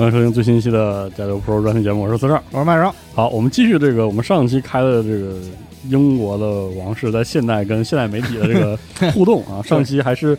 [0.00, 2.42] 欢迎收听最新一期的《加油 Pro》专题节目，我是四少。
[2.52, 5.38] 我是麦少，好，我们继续这个我们上期开的这个
[5.90, 8.78] 英国的王室在现代跟现代媒体的这个
[9.12, 10.34] 互动啊，上期还是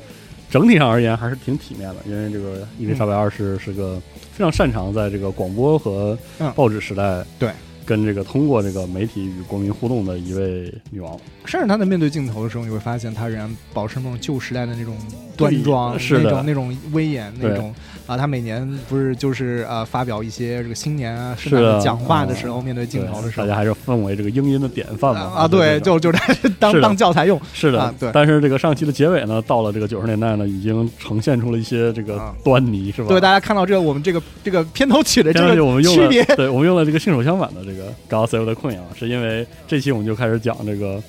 [0.50, 4.02] 整体上而言还是挺体面的，因为这个伊丽莎白二世是个
[4.32, 7.52] 非常擅长在这个广播和嗯报纸时代对。
[7.84, 11.20] 跟这个通过这个媒体与国民互动的一位女王。
[11.46, 14.96] 甚至她在面对镜头的时候，你会发现她仍然保持那种旧时代的那种
[15.36, 16.24] 端庄，是的。
[16.24, 17.74] 那种那种威严，那种
[18.12, 23.48] 啊，他每年不是就是呃发表一些这个新年啊、是的圣诞讲话的时候，面对镜头的时候。
[23.48, 26.20] 大家还是奉为这个英音的典范嘛啊，对，就就这
[26.60, 28.12] 当当教材用，是的，啊对。
[28.14, 32.36] 但是这个上期的结尾呢，到了这个九十年代呢，已经呈现出了一些这个啊。
[32.44, 33.08] 端倪，是吧？
[33.08, 41.02] 对，大家看到这个我们这个这个片头曲的这个我们用了个区别，对我们用了这个信手相反的这个 God Save the Queen 啊，是因为这期我们就开始讲这个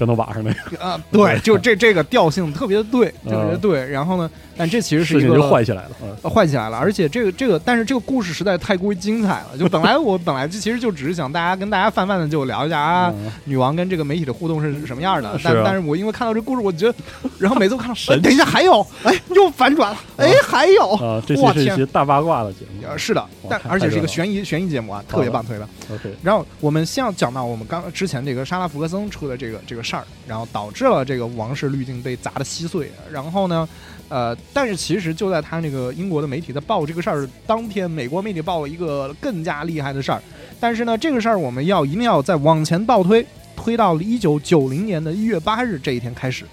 [0.00, 3.86] 跟头瓦上那个啊，对，就这这个调性特别的对，特别对。
[3.90, 5.90] 然后呢，但这其实是一个就坏起来了。
[6.02, 9.58] 嗯呃坏起来了，而且这个这个，但是这个故事实在太过于精彩了。
[9.58, 15.38] 就本来我本来就其实就只是想大家跟大家泛泛的就聊一下啊，嗯女王跟这个媒体的互动是什么样的。
[15.44, 16.98] 但但是我因为看到这故事，我觉得，
[17.38, 22.86] 然后每次我看到，神 哎，等一下还有，哎，又反转了，哎，还有，啊，这期哇天是一些大八卦的节目。
[22.88, 25.68] 呃，是的，但而且是一个悬疑悬疑节目啊，特别棒，特别棒。
[25.92, 32.90] OK，然后我们先要讲到我们刚之前这个莎拉福克森出的这个这个事儿，然后导致了这个王室滤镜被砸得稀碎。
[33.10, 33.68] 然后呢，
[34.08, 40.22] 呃，但是其实就在他那个英国的媒体在报这个事儿当天，美国媒体报了一个更加厉害的事儿。
[40.60, 46.44] 但是呢，这个事儿我们要一定要再往前倒推，推到了一九九零年的一月八日这一天开始。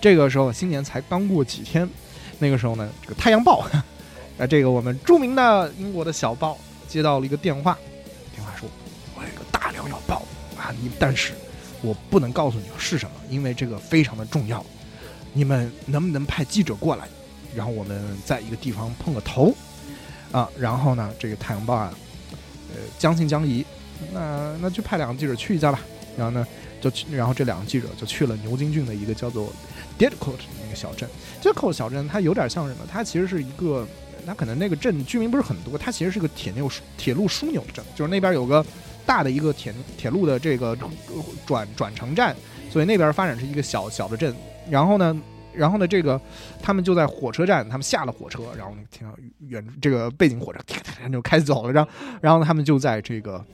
[0.00, 1.88] 这个时候新年才刚过几天，
[2.38, 3.66] 那个时候呢，这个《太阳报》，
[4.42, 6.56] 啊，这个我们著名的英国的小报
[6.88, 7.76] 接到了一个电话，
[8.34, 8.68] 电话说。
[9.14, 10.22] 我有个大料要报
[10.56, 11.32] 啊，你但是
[11.82, 14.64] 我不能告诉你是什么，因为这个非常的重要。
[15.34, 17.08] 你们能不能派记者过来，
[17.54, 19.54] 然后我们在一个地方碰个头
[20.30, 20.48] 啊？
[20.58, 21.94] 然后呢，这个《太阳报》啊，
[22.70, 23.64] 呃，将信将疑，
[24.12, 25.80] 那那就派两个记者去一下吧。
[26.16, 26.46] 然后呢，
[26.82, 29.50] 就去，然后这两个记者就去了牛津郡的一个叫做
[29.98, 31.08] Deadcote 那个小镇。
[31.42, 32.84] Deadcote 小镇它有点像什么？
[32.86, 33.88] 它其实是一个，
[34.26, 38.62] 它可能那个镇居民不是很多，它其实是个铁路铁路枢纽镇，就是那边有个
[39.06, 40.76] 大的一个铁铁路的这个
[41.46, 42.34] 转转乘站，
[42.70, 44.34] 所以那边发展是一个小小的镇。
[44.70, 45.22] 然后呢，
[45.52, 46.20] 然后呢，这个
[46.62, 50.58] 他们就在火车站，他们下了火车，然后呢听到远这个背景火车
[51.10, 51.90] 就开走了，然后
[52.20, 53.44] 然后他们就在这个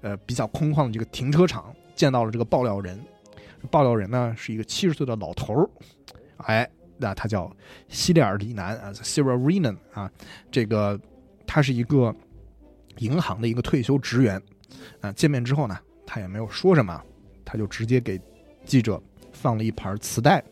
[0.00, 2.98] 呃比较空旷的这个停车场见到了这个爆料人。
[3.70, 5.68] 爆料人呢是一个七十岁的老头儿，
[6.36, 7.50] 哎，那他叫
[7.88, 10.08] 西利尔·迪南啊 s i r a Renan 啊，
[10.48, 10.98] 这个
[11.44, 12.14] 他是一个
[12.98, 14.40] 银行的一个退休职员
[15.00, 15.12] 啊。
[15.12, 17.02] 见面之后呢，他也没有说什么，
[17.44, 18.20] 他就直接给
[18.64, 20.42] 记者放了一盘磁带，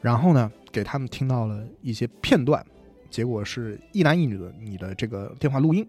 [0.00, 2.64] 然后呢，给他们听到了一些片段，
[3.10, 5.88] 结果是一男一女的你的这个电话录音。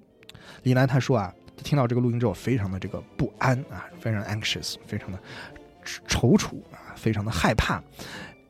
[0.64, 5.20] 李楠他说啊，他听到这个录音之后，非常的这个不安啊，非常 anxious，非常的
[6.08, 7.76] 踌躇啊，非常的害怕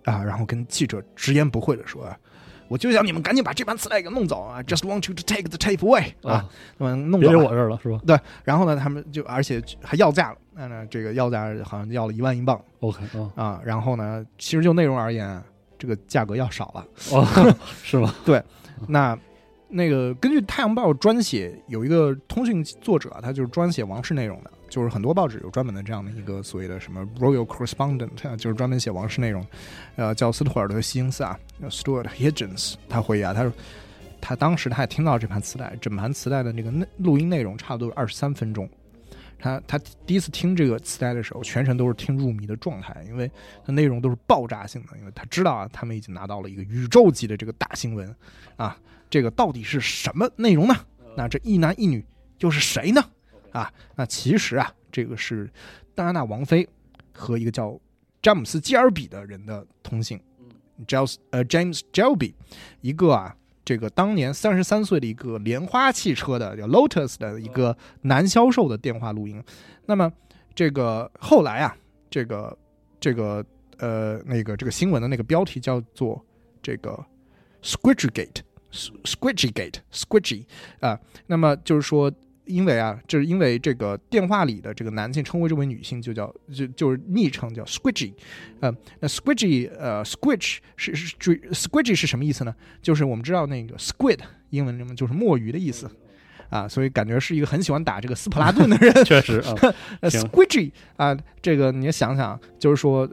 [0.04, 2.20] 啊，然后跟记者直言不讳的说啊。
[2.68, 6.48] 我就想你们赶紧把这盘磁带给弄走啊！Just want you to take the tape away 啊，
[6.78, 13.62] 那么弄别走别留我这儿了，是吧对，然后呢，他们就而且还要价了，那呢，这个要价好像要了一万英镑？OK 啊，啊。
[13.64, 15.42] 然后呢，其实就内容而言，
[15.78, 16.86] 这个价格要少了。
[17.12, 17.54] 哦，
[17.84, 18.14] 是吗？
[18.88, 19.18] 那
[19.68, 29.48] 那个根据《太阳报》专写，有一个通讯作者，他就是专写王室内容的，就是很多报纸有专门的这样的一个所谓的什么 royal correspondent，啊就是专门写王室内容，
[29.96, 31.40] 呃，叫斯图尔德·希因斯啊
[31.70, 33.54] ，Stuart Higgins，他回忆啊，他说
[34.20, 38.70] 他当时他也听到这盘磁带，整盘磁带的那个内录音内容差不多二十三分钟。
[39.40, 43.32] 他他第一次听这个磁带的时候，全程都是听入迷的状态，因为
[43.66, 48.14] 它内容都是爆炸性的，因为他知道啊，他们已经拿到了一个宇宙级的这个大新闻
[48.58, 48.78] 啊，
[49.10, 50.76] 这个到底是什么内容呢？
[51.16, 52.04] 那这一男一女
[52.40, 53.02] 又是谁呢？
[53.56, 55.50] 啊，那其实啊，这个是
[55.96, 56.68] 戴安娜王妃
[57.14, 57.80] 和一个叫
[58.22, 60.20] 詹姆斯·基尔比的人的通信
[60.86, 62.34] ，James 呃 James Jelby，
[62.82, 63.36] 一个啊。
[63.64, 69.44] 这个当年三十三岁的一个莲花汽车的叫 Lotus 的一个男销售的电话录音，
[69.88, 70.12] 那么
[70.54, 71.76] 这个后来啊，
[72.10, 72.56] 这个
[73.00, 73.44] 这个
[73.80, 76.24] 呃那个这个新闻的那个标题叫做
[76.62, 77.04] 这个
[77.64, 80.46] Squidgy Gate，Squidgy Gate，Squidgy
[80.82, 82.12] 啊，那么就是说。
[82.46, 88.14] 因为啊，就是因为这个电话里的这个男性称呼这位女性就叫就就是昵称叫 Squidgy，
[88.60, 91.16] 呃，那 Squidgy 呃 Squidge 是是
[91.52, 92.56] Squidgy 是什么意思呢？
[92.82, 94.20] 就是我们知道那个 squid
[94.52, 95.90] 英文里面就是墨鱼的意思。
[96.48, 98.94] 啊，所以感觉是一个很喜欢打这个斯普拉顿的人。
[99.04, 99.42] 确实
[100.04, 103.10] Squidgy 啊，这个你也想想，就是说，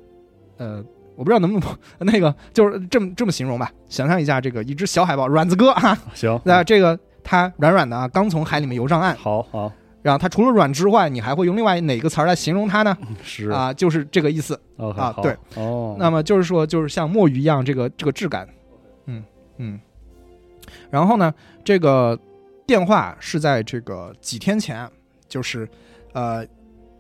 [0.58, 0.85] 呃，
[1.17, 9.73] 我不知道能不能那个就是这么这么形容吧，想象一下这个一只小海豹软子哥哈，行，那这个它软软的啊，刚从海里面游上岸，好好
[10.03, 12.97] 然后它除了软之外，你还会用另外哪个词儿来形容它呢？
[13.23, 14.61] 是啊，就是这个意思。
[14.77, 18.49] 啊对哦，那么就是说，就是像墨鱼一样，这个这个质感，
[19.07, 19.23] 嗯
[19.59, 19.81] 嗯。
[20.91, 21.33] 然后呢，
[21.63, 22.19] 这个
[22.67, 24.91] 电话是在这个几天前，
[25.29, 25.69] 就是
[26.13, 26.45] 呃，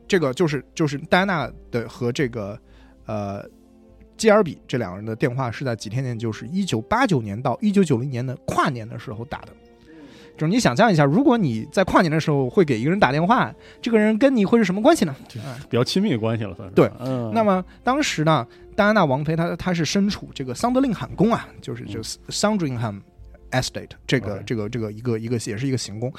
[0.06, 2.56] 这个就是就是戴安娜的和这个
[3.06, 3.44] 呃
[4.16, 9.48] 基尔比这两个人的电话是在几天前，就是一九八九年到一九九零年的跨年的时候打的。
[10.36, 15.14] 就是你想象一下，如果你在跨年的时候会给一个人打电话，这个人跟你会是什么关系呢？
[15.36, 15.56] 啊。
[15.70, 16.74] 比较亲密的关系了，算是。
[16.74, 16.90] 对。
[17.00, 23.00] 嗯，那么当时呢，戴安娜王妃她她是身处这个桑德令罕宫啊，就是就是 Sandringham
[23.52, 26.12] Estate 这个这个这个一个一个也是一个行宫。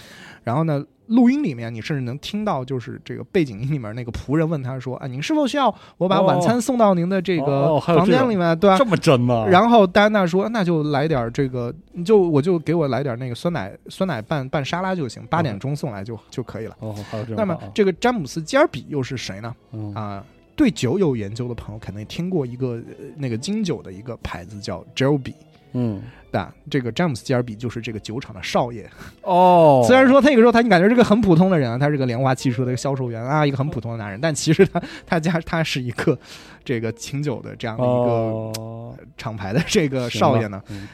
[0.44, 8.85] 然后呢，录音里面你甚至能听到，就是这个背景音里面那个仆人问他说：“啊，您是否需要我把晚餐送到您的这个房间里面？”对吧这？
[8.85, 9.45] 么真吗？
[9.51, 16.75] 然后戴安娜说：“那就来点儿这个，你就我就给我来点儿那个酸奶酸奶拌拌沙拉就行，八点钟送来就就可以了。
[16.80, 19.56] 哦，还有这那么这个詹姆斯·加尔比又是谁呢？
[19.71, 20.24] 嗯啊、
[20.56, 25.33] 对酒有研究的朋友肯定听过一个、呃那个金酒的一个牌子叫 Jelby。
[25.74, 28.90] 嗯但这个詹姆斯·吉尔比就是这个酒厂的少爷。
[29.22, 36.18] 哦， 虽然说那个时候他你感觉是个很普通的人啊，他是个莲花汽车的一个销售员啊，一个很普通的男人，但其实他他家他是一个
[36.66, 40.60] 这个清酒的这样的一个哦厂牌的这个少爷呢。
[40.70, 40.88] 嗯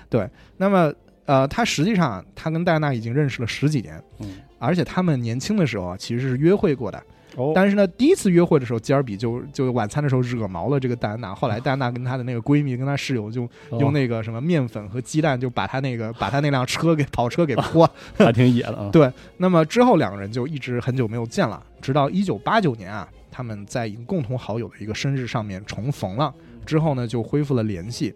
[0.58, 0.94] 那么
[1.26, 7.02] 呃，他实际上他跟戴安娜已经认识了十几年，嗯而且他们年轻的时候啊其实是约会过的。
[7.36, 11.34] 哦，但是呢，第一次约会的时候，吉尔比就就晚餐的时候惹毛了这个戴安娜。
[11.34, 17.90] 后来戴安娜跟她的那个闺蜜、跟她室友就哦用那个什么面粉和鸡蛋，就把她那个把她那辆车给跑车给泼。
[18.18, 26.34] 还挺野的啊，对，那么之后两个人就一直很久没有见了，直到一九八九年啊，他们在一个共同好友的一个生日上面重逢了，
[26.66, 28.14] 之后呢就恢复了联系。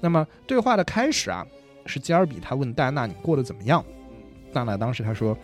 [0.00, 1.44] 那么对话的开始啊，
[1.86, 3.84] 是吉尔比他问戴安娜你过得怎么样？
[4.52, 5.36] 戴安娜当时他说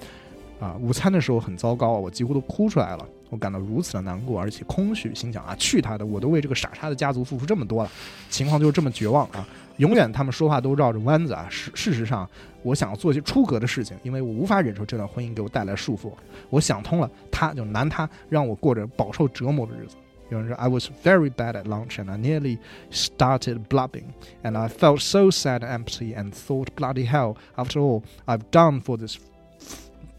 [0.61, 3.09] 啊，午餐的时候很糟糕，我几乎都哭出来了。
[3.31, 6.05] 我感到如此的难过，而且空虚，心想啊，去他的！
[6.05, 7.91] 我都为这个傻叉的家族付出这么多了，
[8.29, 9.47] 情况就是这么绝望啊！
[9.79, 11.47] 永远他们说话都绕着弯子啊。
[11.49, 12.29] 事事实上，
[12.63, 16.13] 我想要做些出格的事情，因为我无法忍受这段婚姻给我带来束缚。
[16.51, 19.95] 我想通了，他就难他，让我过着饱受折磨的日子。
[20.29, 22.59] 有人说，I was very bad at lunch and I nearly
[22.93, 24.05] started blubbing,
[24.43, 28.81] and I felt so sad and empty and thought, bloody hell, after all I've done
[28.81, 29.17] for this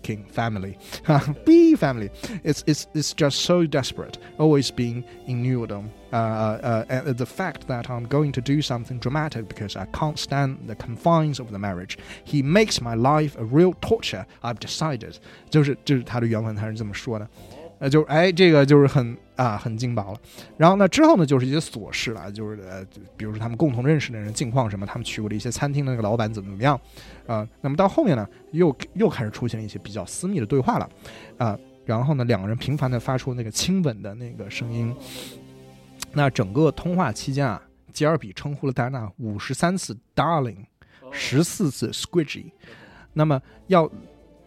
[0.03, 0.79] king family,
[1.45, 2.11] B family.
[2.45, 5.85] It's it's it's just so desperate, always being innuendo.
[6.13, 10.19] Uh, uh, and the fact that I'm going to do something dramatic because I can't
[10.19, 11.99] stand the confines of the marriage.
[12.25, 14.25] He makes my life a real torture.
[14.43, 15.19] I've decided.
[15.51, 17.29] 就是就是他的原文，他是这么说的。
[17.82, 20.20] 呃，就哎，这个就是很啊很劲爆了。
[20.56, 22.86] 然后呢，之后呢，就是一些琐事了，就是呃，
[23.18, 26.80] 比如说他们共同认识的人近况什么，他们去过的一些餐厅的那个老板怎么怎么样
[27.26, 30.88] 啊、那么到后面呢，又又开始出现了一些比较私密的对话了
[31.40, 34.96] 啊、然后呢，两个人频繁的发出那个亲吻的那个声音。
[36.14, 37.60] 那整个通话期间啊，
[37.92, 40.66] 吉尔比称呼了戴安娜五十三次 “darling”，
[41.12, 42.52] 十四次 “squidgy”。
[43.14, 43.90] 那么要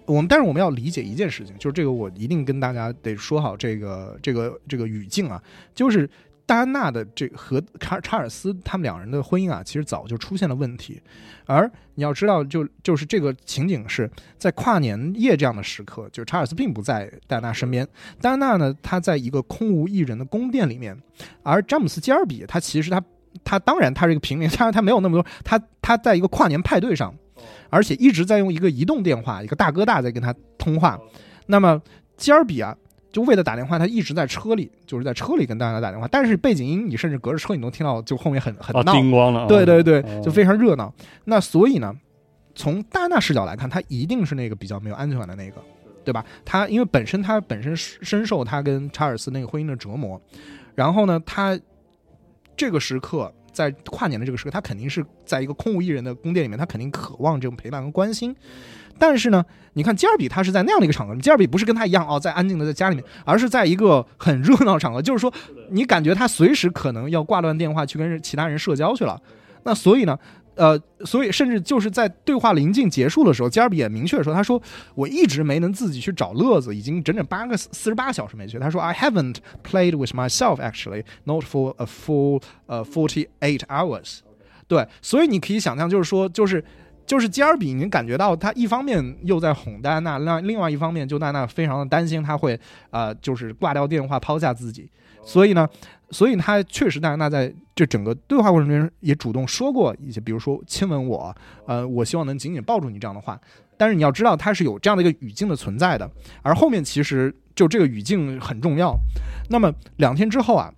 [0.06, 5.42] 我们，但是我们要理解一件事情，就是这个我一定跟大家得说好这个这个这个语境啊，
[5.74, 6.08] 就是
[6.46, 11.00] 戴安娜的这和查查尔斯他们两人的婚姻啊，其实早就出现了问题，
[11.46, 17.88] 而你要知道就，就是这个情景是在跨年夜这样的时刻，就查尔斯并不在戴安娜身边，
[18.20, 20.94] 戴安娜呢，她在一个空无一人的宫殿里面，
[21.42, 23.02] 而詹姆斯基尔比他其实他
[23.42, 27.14] 他当然他是一个平民，当然他没有那么多，他他在一个跨年派对上，
[27.70, 30.98] 而且一直在用一个移动电话，一个大哥大在跟他通话。
[31.46, 31.80] 那么
[32.16, 32.76] 基尔比啊，
[33.12, 36.08] 就为了打电话，他一直在车里，就是在车里跟大家打电话。
[36.08, 40.92] 但是背景音你甚至隔着车你能听到，就后面很很啊，闹，叮咣了，对对对哦，就非常热闹。
[41.24, 41.94] 那所以呢，
[42.54, 45.62] 从戴安娜视角来看，他一定是那个比较没有安全感的那个，
[46.04, 46.24] 对吧？
[46.44, 50.20] 他因为本身他本身深受他跟查尔斯那个婚姻的折磨，
[50.74, 51.58] 然后呢，他
[52.56, 58.36] 这个时刻在跨年的这个时刻，他肯定是在一个空无一人的宫殿里面，他肯定渴望这种陪伴和关心。
[58.98, 65.32] 但是呢，你看吉尔比他是在那样的一个场合，吉尔比不是跟他一样哦，在安静的在家里面，而是在一个很热闹的场合，就是说
[65.70, 69.20] 你感觉他随时可能要挂断电话去跟其他人社交去了。
[69.64, 70.18] 那所以呢，
[70.56, 74.60] 呃，所以甚至就是在对话临近结束的时候，加尔比也明确说，他说
[74.94, 78.58] 我一直没能自己去找乐子，已经整整八个四十八小时没去。
[78.58, 84.20] 他说 I haven't played with myself actually, not for a full 呃 forty eight hours。
[84.66, 86.64] 对，所以你可以想象，就是说，就是
[87.04, 92.58] 就是吉尔比，已经感觉到他一方面又在哄戴安娜，另另外一方面就戴安娜非常的担心他会
[92.90, 94.88] 呃就是挂掉电话抛下自己，
[95.24, 95.68] 所以呢，
[96.10, 101.34] 所以他确实戴安娜在这整个对话过程中也主动说过一些，比如说亲吻我，
[101.66, 103.40] 呃，我希望能紧紧抱住你这样的话。
[103.76, 106.08] 但是你要知道，它是有这样的一个语境的存在的，
[106.42, 108.94] 而后面其实就这个语境很重要。
[109.50, 110.72] 那么两天之后啊，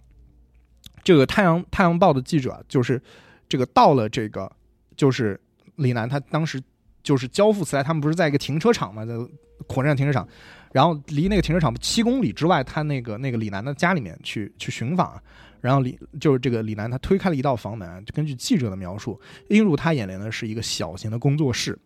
[1.05, 3.01] 这个太阳太阳报的记者就是
[3.49, 4.51] 这个到了这个
[4.97, 5.39] 就是
[5.75, 6.59] 李楠他当时
[7.07, 9.15] 就是交付磁带，他们不是在一个停车场嘛，在
[9.69, 10.27] 火车站停车场，
[10.73, 15.15] 然后离那个停车场七公里之外，他那个那个李楠的家里面去去寻访，
[15.61, 19.21] 然后李就是这个李楠他推开了一道房门，就根据记者的描述，
[19.51, 21.79] 映入他眼帘的是一个小型的工作室。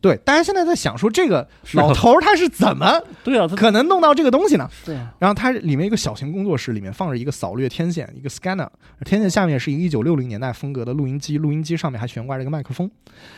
[0.00, 4.68] 对，大家现在在想说这个老头儿他是怎么 对啊，可能弄到这个东西呢？
[4.84, 8.68] 对啊，然后它里面一个小型工作室，里面放着一个扫略天线，一个 scanner，
[9.04, 12.88] 天线下面是一个一九六零年代风格的录音机，录音机上面还悬挂着一个麦克风，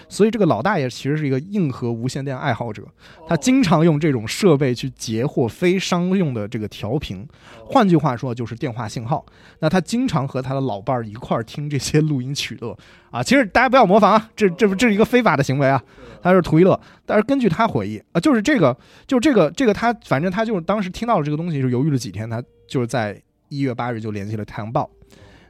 [0.09, 2.83] 所以这个老大爷其实是一个硬核无线电爱好者，
[3.29, 7.27] 他经常用这种设备去截获非商用的这个调频，
[7.69, 9.25] 换句话说就是电话信号。
[9.59, 12.77] 那他经常和他的老伴儿一块儿听这些录音取乐
[13.11, 15.83] 啊，其实大家不要模仿啊，这这不这是一个非法的行为啊，
[16.23, 16.81] 他是图一乐。
[17.05, 24.91] 但是根据他回忆啊，就是这个就这个这个他，反正他就是当时听到了这个东西，就犹豫了几天，他就是在一月八日就联系了《太阳报》。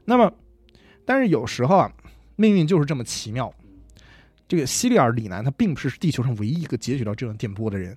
[0.05, 0.33] 那么，
[1.05, 1.91] 但是有时候啊，
[2.37, 3.53] 命运就是这么奇妙。
[4.47, 7.95] 这个西里尔·里南他并不是地球上唯一一个截取到这段电波的人，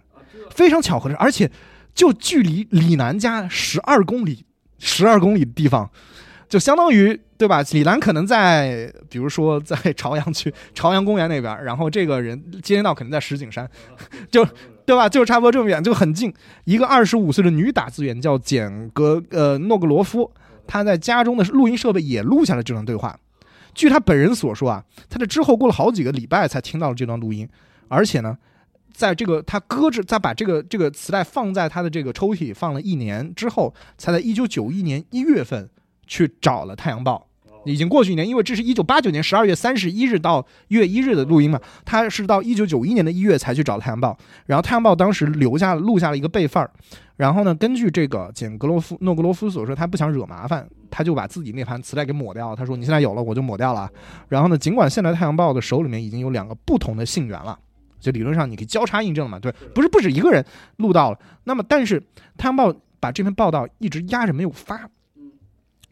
[0.50, 1.50] 非常巧合的是，而且
[1.94, 4.46] 就距离李楠家十二公里，
[4.80, 5.90] 十二公里的地方，
[6.50, 7.62] 就相当于对吧？
[7.72, 13.70] 李楠可能在，比如说在朝阳区 朝阳公园那边，然后这个人接近到可能在石景山，
[14.32, 14.46] 就
[14.86, 15.10] 对吧？
[15.10, 16.34] 就差不多这么远，就很近。
[16.66, 20.32] 一个二十五岁的女打字员叫简格呃诺格罗夫，
[20.66, 23.18] 她在家中的录音设备也录下了这段对话。
[23.74, 27.48] 据她本人所说啊，她在之后过了好几个礼拜才听到了这段录音，
[27.88, 28.38] 而且呢。
[28.94, 35.70] 在这个他搁置，再把这个这个磁带放在他的这个抽屉里放了一年之后，才在一九九一年一月份
[36.06, 37.28] 去找了《太阳报》。
[37.64, 44.18] 已经过去一年，因为这是一九八九年十二月三十一日到一月一日的录音嘛，他是到一九九一年的一月才去找《太阳报》，
[44.48, 46.72] 然后《太阳报》当时留下录下了一个备份儿，
[47.18, 52.56] 然后呢，根据这个简格罗夫诺格罗夫所说，他不想惹麻烦，他就把自己那盘磁带给抹掉了。
[52.56, 53.88] 他说：“你现在有了，我就抹掉了。”
[54.28, 57.60] 然后呢，尽管现在《太阳报》的手里面已经有两个不同的信源了。
[58.02, 60.46] 就理论上你可以交叉印证嘛，对，不是不止一个人
[60.78, 61.20] 录到了。
[61.46, 62.02] 那么，但是
[62.38, 64.90] 《太阳报》把这篇报道一直压着没有发。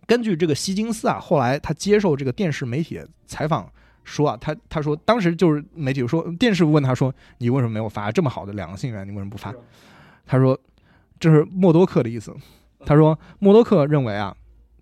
[0.06, 3.72] 根据这个希金斯啊，后来他接受这个电视媒体采访
[4.04, 9.54] 说啊，他他说当时就是媒体说电视问他说你为什么没有发这么好的两个信源，你为什么不发？
[10.26, 10.60] 他说
[11.20, 12.36] 这是默多克的意思。
[12.86, 14.36] 他说默多克认为啊，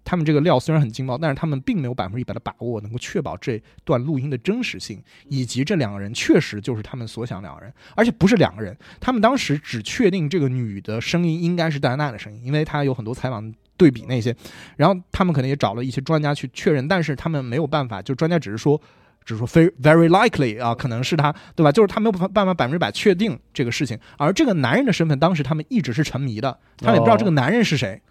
[0.08, 14.34] 他们这个料虽然很劲爆，但是他们并没有百分之一百的把握能够确保这段录音的真实性，以及这两个人确实就是他们所想两个人，而且不是两个人，他们当时只确定这个女的声音应该是戴安娜的声音，因为她有很多采访对比那些，
[14.78, 18.82] 然后他们可能也找了一些专家去确认，但是他们没有办法，就专家只是说。
[19.26, 21.70] 只是说 very very likely 啊，可能是他，对吧？
[21.70, 27.96] 就是他没有办法百分之百确定这个事情，而这个男人的身份，当时他们一直是沉迷的，他们也不知道这个男人是谁。
[27.96, 28.02] 哦，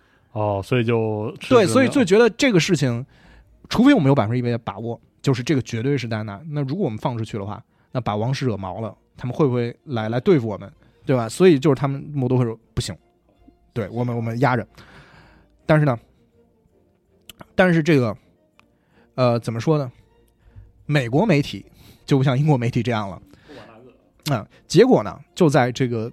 [0.63, 3.05] 所以就对，所以就就觉得这个事情，
[3.69, 6.41] 除非我们有百分之一百的把握，就是这个绝对是戴安娜。
[6.51, 7.63] 那如果我们放出去的话，
[7.93, 10.71] 那把王室惹毛了，他们会不会来来对付我们，
[11.07, 11.29] 对吧？
[11.29, 12.95] 所以就是他们默多会说不行，
[13.73, 14.67] 对我们我们压着。
[15.65, 15.99] 但是呢，
[17.55, 18.17] 但是这个，
[19.15, 19.91] 呃，怎么说呢？
[20.85, 21.65] 美国媒体
[22.05, 23.23] 就不像英国媒体这样了。
[24.27, 26.13] 啊、结果呢，就在这个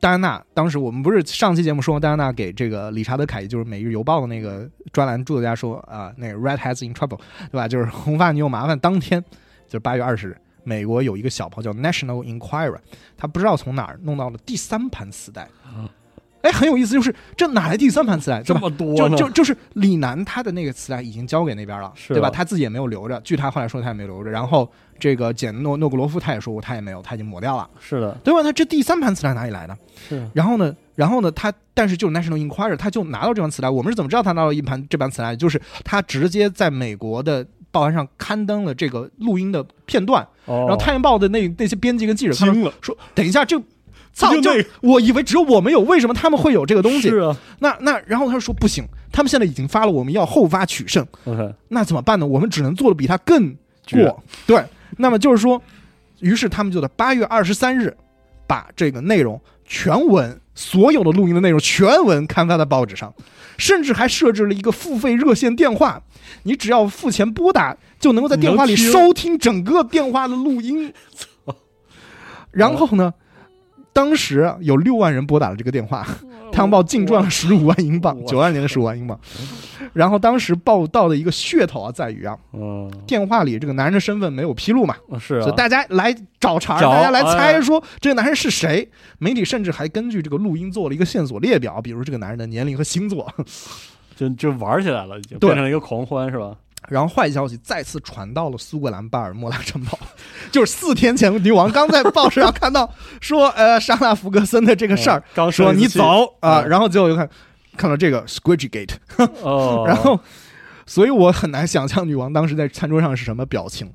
[0.00, 7.68] 戴安娜当时，我们不是上期节目说戴安娜给这个理查德凯，就是《每日邮报》的那个专栏作家说啊，那个 Red has in trouble，对吧？
[7.68, 8.78] 就是红发女有麻烦。
[8.78, 9.22] 当天
[9.66, 12.78] 就是八月二十日，美国有一个小报叫 National Enquirer，
[13.16, 15.46] 他不知道从哪儿弄到了第三盘磁带。
[16.42, 18.54] 哎，很有意思，就是这哪来第三盘磁带，这？
[18.54, 19.14] 么多呢？
[19.14, 22.30] 就就就是李楠他的那个磁带已经交给那边了，对吧？
[22.30, 24.30] 他自己也没有留着，据他后来说他也没留着。
[24.30, 28.40] 然后这个简诺诺格罗夫他也说过他也没有，他已经抹掉了，是的，对吧？
[28.44, 29.76] 那这第三盘磁带哪里来的？
[30.08, 35.34] 是然后呢，然后呢，他但是就是 National Enquirer 他就拿到这盘磁带，我们是怎么知道他拿到一盘这盘磁带？
[35.34, 43.60] 就是他直接在美国的报刊上刊登了这个录音的片段，哦，然后《太阳报》的那那些编辑跟记者惊了，说，等一下这。
[44.12, 44.34] 操！
[44.34, 47.08] 就就我以为只有我们有，为什么他们会有这个东西？
[47.08, 52.26] 是啊那那然后他说不行，他们现在已经发了，我们要后发取胜，，OK，那怎么办呢？
[52.26, 53.54] 我们只能做的比他更
[53.92, 54.20] 过。
[54.48, 54.64] 对，
[54.98, 55.62] 那么就是说，
[56.20, 57.96] 于是他们就在八月二十三日
[58.46, 63.14] 把这个内容全文所有的录音的内容全文刊发在报纸上，
[63.56, 66.02] 甚至还设置了一个付费热线电话，
[66.42, 70.92] 你只要付钱拨打，就能够在电话里收听整个电话的录音。
[72.50, 73.14] 然后呢，
[73.92, 76.06] 当时有六万人拨打了这个电话，
[76.52, 79.18] 《太阳报》净赚了十五万英镑，九二年的十五万英镑。
[79.92, 88.88] 然后当时报道的一个噱头啊，在于啊，嗯，电话里这个男人的身份没有披露嘛，是啊，所以大家来找茬大家来猜哎说这个男人是谁。
[89.18, 93.32] 媒体甚至还根据这个录音做了一个线索列表，比如这个男人的年龄和星座。
[94.16, 96.54] 就就玩起来了，已经变成了一个狂欢，是吧？
[96.90, 99.98] 然后坏消息再次传到了苏格兰巴尔莫拉城堡，
[100.52, 106.68] 就是四天前女王刚在报纸上看到说，呃，莎拉弗格森的这个事儿嗯，刚说你走啊，嗯。
[106.68, 107.30] 然后结果又看
[107.76, 108.96] 看到这个 Squidgy Gate，
[109.42, 110.18] 哦，然后，
[110.84, 113.90] 所以我很难想象女王当时在餐桌上是什么表情。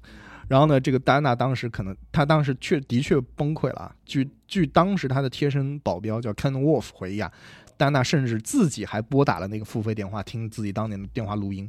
[0.48, 3.92] 然后呢，这个戴安娜当时可能，她当时确的确崩溃了啊。
[4.06, 7.32] 据据当时她的贴身保镖叫 Ken Wolf 回忆啊，
[7.78, 11.68] 戴安娜甚至自己还拨打了那个付费电话，听自己当年的电话录音，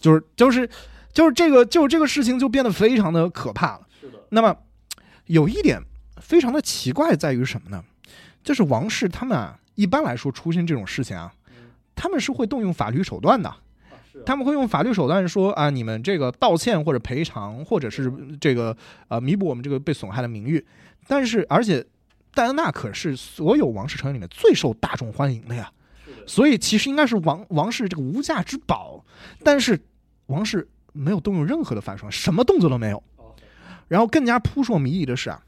[0.00, 0.68] 就是就是
[1.12, 3.86] 就是这个就是这个事情就变得非常的可怕了。
[4.00, 4.56] 是的，那么
[5.26, 5.80] 有一点
[6.20, 7.84] 非常的奇怪在于什么呢？
[8.42, 11.32] 就是王室他们啊，一般来说出现这种事情啊，
[11.94, 13.54] 他们是会动用法律手段的。
[14.24, 18.74] 他们会用法律手段说啊，你们这个道歉或者赔偿，或者是这个
[19.08, 20.64] 呃弥补我们这个被损害的名誉。
[21.08, 21.84] 但是，而且
[22.32, 25.70] 戴安娜可是所有王室成员里面最受大众欢迎的呀，
[26.26, 29.04] 所以其实应该是王王室这个无价之宝。
[29.42, 29.80] 但是
[30.26, 33.02] 王室没有动用任何的反手，什么动作都没有。
[33.88, 35.42] 然后更加扑朔迷离的是啊，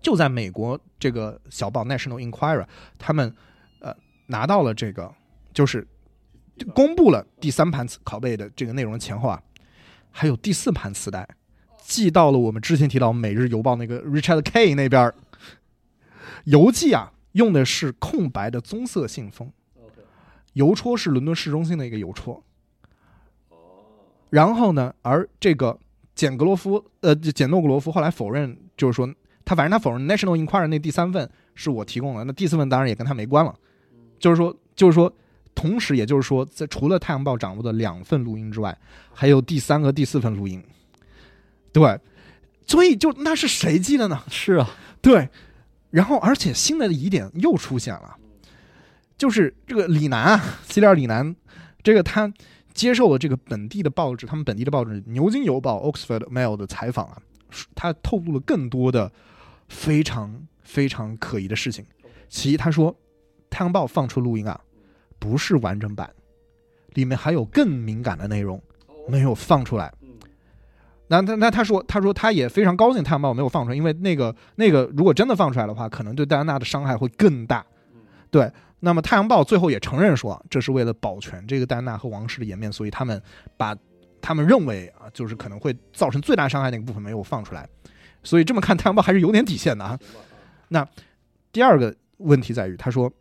[0.00, 2.62] 就在美国这个小报《National Enquirer》，
[2.98, 3.34] 他们
[3.80, 3.94] 呃
[4.26, 5.12] 拿到了这个，
[5.52, 5.86] 就是
[6.74, 9.42] 公布了第三盘磁拷贝的这个内容前后啊，
[10.10, 11.28] 还有第四盘磁带
[11.78, 15.12] 寄到了我们之前提到《每日邮报》那个 Richard K 那边。
[16.44, 19.48] 邮寄啊，用的是空白的棕色信封，
[20.54, 22.42] 邮戳是伦敦市中心的一个邮戳。
[24.30, 25.78] 然后呢，而这个
[26.14, 29.08] 简格罗夫，呃，简诺格罗夫后来否认，就是说
[29.44, 33.54] 他反正他否认 National Inquirer 那第三份是我提供的，那第四份当然也跟他没关了。
[34.18, 35.12] 就是说，就是说，
[35.54, 38.76] 同时也就是说，在除了《太阳报》掌握的两份录音之外，
[39.12, 40.62] 还有第三和、第四份录音。
[41.72, 41.98] 对，
[42.66, 44.22] 所以就那是谁寄的呢？
[44.28, 44.70] 是啊，
[45.02, 45.28] 对，
[45.94, 48.16] 然后而且新的疑点又出现了，
[49.16, 51.36] 就是这个李楠啊， 西里尔李楠，
[51.84, 52.32] 这个他
[52.72, 57.22] 接受了这个本地的报纸，他们本地的报纸《牛津邮报》（Oxford Mail） 的采访啊，
[57.76, 59.12] 他透露了更多的
[59.68, 61.86] 非常非常可疑的事情。
[62.28, 62.92] 其一，他说
[63.48, 64.60] 《太阳报》放出录音啊，
[65.20, 66.12] 不是完整版，
[66.94, 68.60] 里面还有更敏感的内容
[69.08, 69.94] 没有放出来。
[71.08, 77.64] 那那那他说，他说他也非常高兴《太阳报》没有放出来，因为那个那个如果真的放出来的话，可能对戴安娜的伤害会更大。
[78.30, 83.20] 对，那么《太阳报》最后也承认说，这是为了保全这个戴安娜和王室的颜面，所以他们
[83.56, 83.76] 把
[84.20, 87.68] 他们认为啊，就是可能会造成最大伤害那个部分没有放出来。
[88.22, 89.98] 所以这么看，《太阳报》还是有点底线的啊。
[90.68, 90.88] 那
[91.52, 93.12] 第二个问题在于，他说，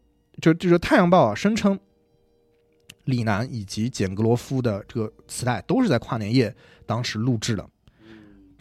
[0.42, 1.78] 就就是《太阳报》啊，声称
[3.04, 7.70] 李楠以及简格罗夫的这个磁带都是在跨年夜当时录制的。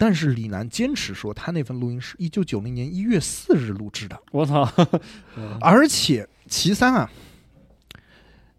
[0.04, 4.20] 但是李楠坚持说，他那份录音是一九九零年一月四日录制的。
[4.32, 4.68] 我操，
[5.62, 7.08] 而且其三啊，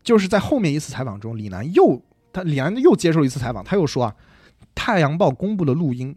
[0.02, 2.02] 就是在后面一次采访中，李楠又
[2.32, 4.16] 他李楠又接受了一次采访，他又说啊，
[4.74, 6.16] 《太阳报》公布的录音，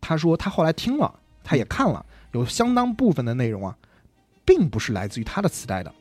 [0.00, 3.76] 他说他后来听了，他也看了，有相当部分的内容啊，
[4.46, 5.94] 并不是来自于他的磁带的，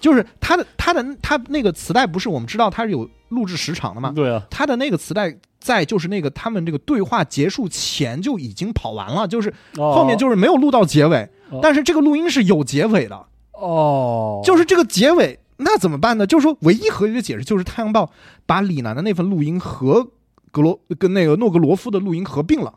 [0.00, 4.10] 就是他的他的他那个磁带不是我们知道他是有录制时长的吗？
[4.10, 5.32] 对啊，他的那个磁带
[5.64, 13.26] 在就是那个他们这个对话结束前就已经跑完了，就是后面就是没有录到结尾，哦但是这个录音是有结尾的。
[13.52, 16.26] 哦，就是这个结尾，那怎么办呢？
[16.26, 18.04] 就是说，唯一合理的解释就是《太阳报》
[18.44, 20.06] 把李楠的那份录音和
[20.50, 22.74] 格罗跟那个诺格罗夫的录音合并了，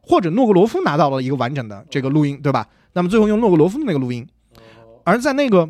[0.00, 2.68] 或者诺格罗夫拿到了一个完整的这个录音，对吧？
[2.92, 4.24] 那么最后用诺格罗夫的那个录音，
[5.02, 5.68] 而在那个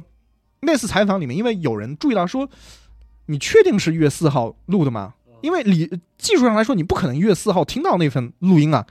[0.61, 2.47] 那次采访里面，因为有人注意到说，
[3.27, 5.15] 你确定是一月四号录的吗？
[5.41, 8.87] 因为理技术上来说，你不可能一月四号听到那份录音啊。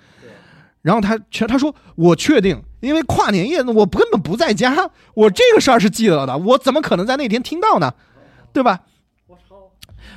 [0.81, 7.93] 然后他全他说我确定，因为跨年夜我根本不在家，我这个事儿是记得的，我怎么可能在那天听到呢？
[8.53, 8.79] 对吧？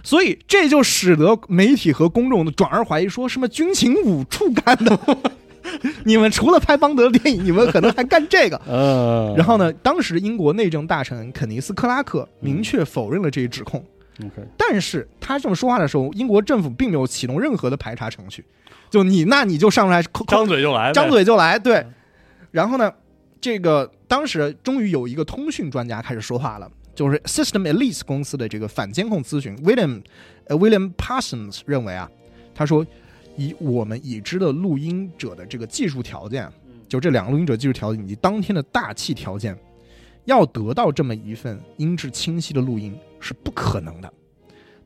[0.04, 4.98] 所以这就使得媒体和公众转而怀疑，说什么军情五处干的，
[6.04, 8.56] 你们除了拍邦德的电影，你们可能还干这个。
[8.66, 13.84] 呃，然后呢，当时英国内政大臣肯尼斯·克拉克明确否认了这一指控。
[14.24, 18.44] OK，但是他这么说话的时候，英国政府并没有启动任何的排查程序，
[18.90, 21.84] 就你那你就上来张嘴就来呗，张嘴就来，对。
[22.50, 22.92] 然后呢，
[23.40, 30.02] 这个当时终于有一个通讯专家开始说话了，就是 System Elite 公司的这个反监控咨询 William
[30.46, 32.10] 呃 William Parsons 认为啊，
[32.54, 32.86] 他说
[33.36, 36.46] 以我们已知的录音者的这个技术条件，
[36.86, 39.56] 就这两个录音者技术条件以及当天的大气条件，
[40.26, 44.12] 要得到这么一份音质清晰的录音是不可能的。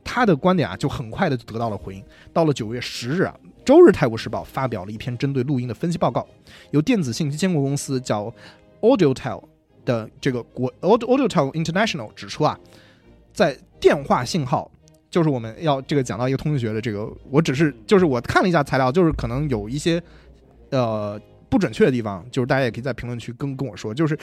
[0.03, 2.01] 他的观点啊，就很快的就得到了回应。
[2.31, 6.25] 到了九月十日啊，周日《泰晤士报》发表了一篇针对录音的分析报告，
[6.71, 8.33] 由电子信息监控公司叫
[8.79, 9.43] AudioTel
[9.83, 12.57] 的这个国 AudioTel International 指出啊，
[13.33, 14.71] 在电话信号，
[15.09, 20.01] 就是我们要这个讲到一个通讯学的这个，我只是就是我看了一下材料，就是可能有一些
[20.69, 21.19] 呃
[21.49, 24.17] 不准确的地方，就是大家也可以在评论区跟跟我说，就是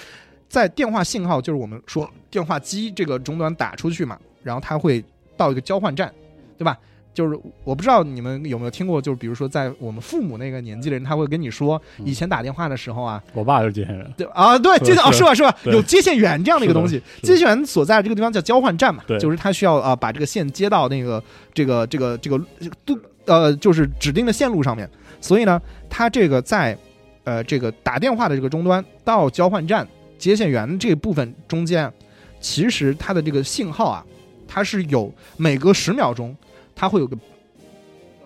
[0.49, 5.05] 在电话信号，就是我们说电话机这个终端打出去嘛，然后它会
[5.37, 6.13] 到一个交换站，
[6.57, 6.79] 对吧？
[7.13, 15.57] 就是我不知道你们有没有听过，就是比如说在我们父母那个年纪的人，他会跟你说，以前打电话的时候啊，我爸就是接线员，对啊，对，是接啊是是吧是吧？
[15.67, 19.17] 有接线员这样的一个东西，接线员所在的这个地方叫交换站嘛，对。
[19.21, 26.77] 就是他需要啊把这个线接到那个这个这个这个这个都呃就是指定的线路上面，所以呢，他这个在
[27.23, 29.87] 呃这个打电话的这个终端到交换站
[30.19, 31.93] 接线员这部分中间，
[32.41, 34.05] 其实它的这个信号啊，
[34.47, 36.37] 它是有每隔十秒钟
[36.75, 37.17] 它会有个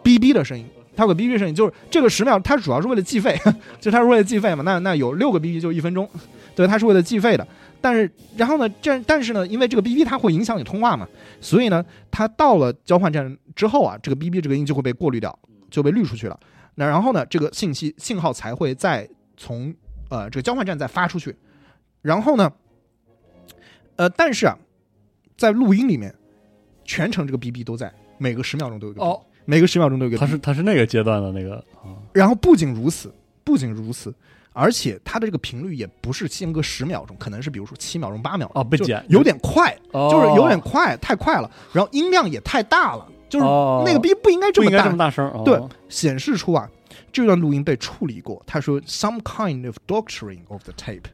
[0.02, 0.64] 哔哔的声音。
[0.96, 3.40] 它有个哔哔声音，就是这个十秒，它主要是为了计费，
[3.78, 4.64] 就它是为了计费嘛。
[4.64, 6.10] 那那有六个哔哔就一分钟，
[6.56, 7.46] 对，它是为了计费的。
[7.80, 11.06] 但是然后呢，这但是呢，因为这个哔哔它会影响你通话嘛，
[11.40, 15.38] 所以呢，它到了交换站之后啊，这个哔哔这个音就会被过滤掉，
[15.70, 16.36] 就被滤出去了。
[16.74, 19.72] 那然后呢，这个信息信号才会再从
[20.08, 21.32] 呃这个交换站再发出去。
[22.08, 22.50] 然后呢，
[23.96, 24.56] 呃，但是啊，
[25.36, 26.14] 在录音里面，
[26.82, 30.24] 全程这个 BB 都在，每个十秒钟都有一个哦，每个十秒钟都有一个哔哔。
[30.24, 34.14] 他是他是那个阶段的那个啊，然后不仅如此，不仅如此，
[34.54, 41.50] 而且它的这个频率也不是间隔十秒钟，可能是比如说七秒钟、八秒哦被剪有点快，哦就是有点快，太快了。
[41.74, 46.70] 然后音量也太大了，就是哦那个逼不应该这么大，不应该这么大声，哦对显示出啊，
[47.12, 48.42] 这段录音被处理过。
[48.46, 51.04] 他说 some kind of doctoring of the tape，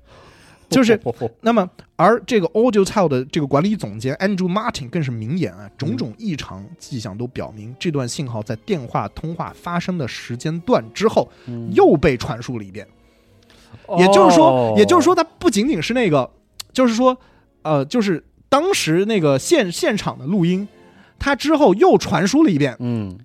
[0.69, 1.01] 就是
[1.43, 11.71] 那么，而这个 AudioTel 的这个管理总监 Andrew Martin 更是明言啊，种种异常迹象都表明，这段信号在电话通话发生的时间段之后嗯。
[11.75, 12.87] 又被传输了一遍。
[13.99, 16.31] 也就是说哦，也就是说，它不仅仅是那个，
[16.73, 17.17] 就是说，
[17.63, 20.67] 呃，就是当时那个现现场的录音，
[21.19, 23.19] 它之后又传输了一遍，嗯，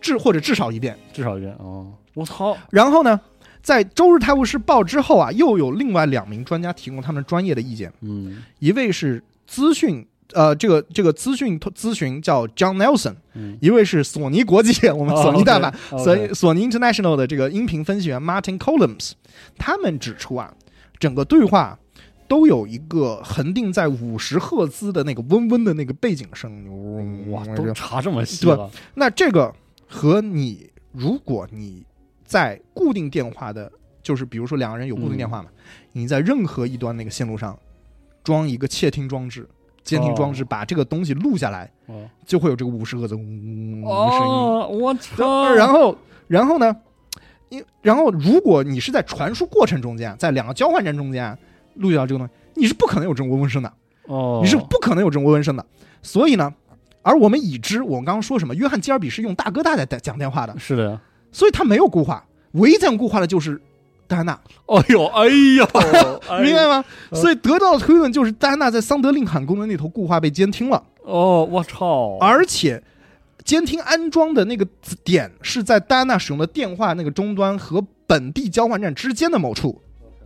[0.00, 0.98] 至或者至少一遍。
[1.12, 3.20] 至少一遍哦，我操，然后呢，
[3.68, 10.06] 在周日泰晤士报之后啊，又有另外两名专家提供他们专业的意见，嗯一位是资讯。
[10.34, 19.12] 呃，这个这个资讯咨询叫 John Nelson，嗯，一位是索尼国际，我们 哦索尼大阪，OK，OK 索尼索尼 International 的这个音频分析员 Martin Columns，
[19.56, 20.52] 他们指出啊，
[20.98, 21.78] 整个对话
[22.28, 26.52] 都有一个恒定在五十赫兹的那个嗡嗡的那个背景声。
[26.68, 28.46] 嗡哇，这个都查这么细
[28.96, 29.54] 那这个
[29.86, 31.86] 和你，如果你
[32.28, 35.48] 在固定电话的，就是比如说两个人有固定电话嘛，
[35.92, 37.58] 你在任何一端那个线路上
[38.22, 39.48] 装一个窃听装置、
[39.82, 44.34] 监听装置，把这个东西录下来，哦就会有这个五十赫兹嗡嗡嗡的声音。
[44.34, 45.26] 哦，我操！
[45.26, 46.76] 呃然后，然后呢？
[47.48, 51.34] 因然后，如果你是在传输过程中间，在两个交换站中间
[51.76, 53.72] 录到这个东西，你是不可能有这种嗡嗡声的，
[54.04, 55.64] 哦，你是不可能有这种嗡嗡声的。
[56.02, 56.52] 所以呢，
[57.00, 58.54] 而我们已知，我们刚刚说什么？
[58.54, 61.00] 约翰基尔比是用大哥大在在讲电话的，是的呀。
[61.32, 63.60] 所以他没有固化，唯一这样固化的就是
[64.06, 64.32] 戴安娜，
[64.66, 65.28] 哎呦，哎
[66.42, 66.84] 明白吗？
[67.10, 72.16] 呃所以得到的推论就是戴安娜在桑德令罕宫的那头固化被监听了，哦，我操！
[72.20, 72.82] 而且
[73.44, 74.66] 监听安装的那个
[75.04, 79.80] 点是在戴安娜使用的电话那个终端和本地交换站之间的某处，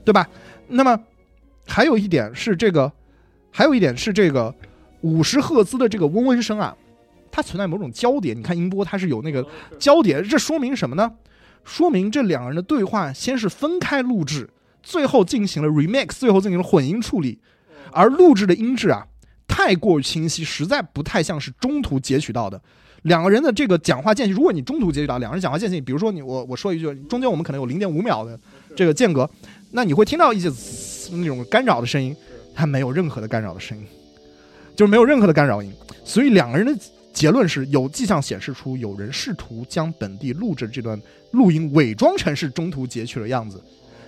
[0.04, 0.28] 对吧？
[0.68, 0.98] 那么
[1.66, 2.90] 还有一点是这个，
[3.50, 4.54] 还有一点是这个
[5.02, 6.76] 五十赫兹的这个嗡嗡声啊，
[7.32, 8.38] 它存在某种焦点。
[8.38, 9.44] 你看音波它是有那个
[9.78, 11.10] 焦点，这说明什么呢？
[11.64, 14.50] 说明这两个人的对话先是分开录制，
[14.82, 17.38] 最后进行了 remix，最后进行了混音处理，
[17.90, 19.06] 而录制的音质啊
[19.46, 22.60] 太过于清晰，实在不太像是中途截取到的。
[23.02, 28.38] 两个人的这个讲话间隙，如果你中途截取到两个人讲话间隙，比如说你我我说一句，中间我们可能有零点五秒的
[28.76, 29.28] 这个间隔，
[29.72, 30.48] 那你会听到一些
[31.16, 32.16] 那种干扰的声音，
[32.54, 33.84] 它没有任何的干扰的声音，
[34.74, 35.72] 就是没有任何的干扰音。
[36.04, 41.01] 所以两个人的结论是有迹象显示出有人试图将本地录制这段
[41.33, 43.62] 录音伪装成是中途截取的样子，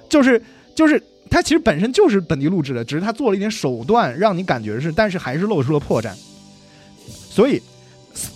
[0.09, 0.43] 就是
[0.75, 6.15] 就是它其实本身就是本地录制的，只是他做了一点手段让你感觉是，但是还是露出了破绽。
[7.07, 7.61] 所以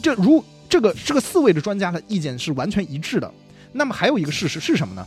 [0.02, 3.32] 这如这个这个四位的专家的意见是完全一致的。
[3.72, 5.06] 那么还有一个事实是什么呢？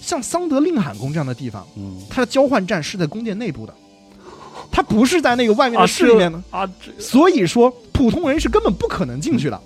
[0.00, 3.74] 像桑德令罕宫这样的地方，嗯它的交换站是在宫殿内部的，
[4.72, 6.42] 它不是在那个外面的室里面呢。
[6.50, 9.60] 啊，所以说普通人是根本不可能进去的。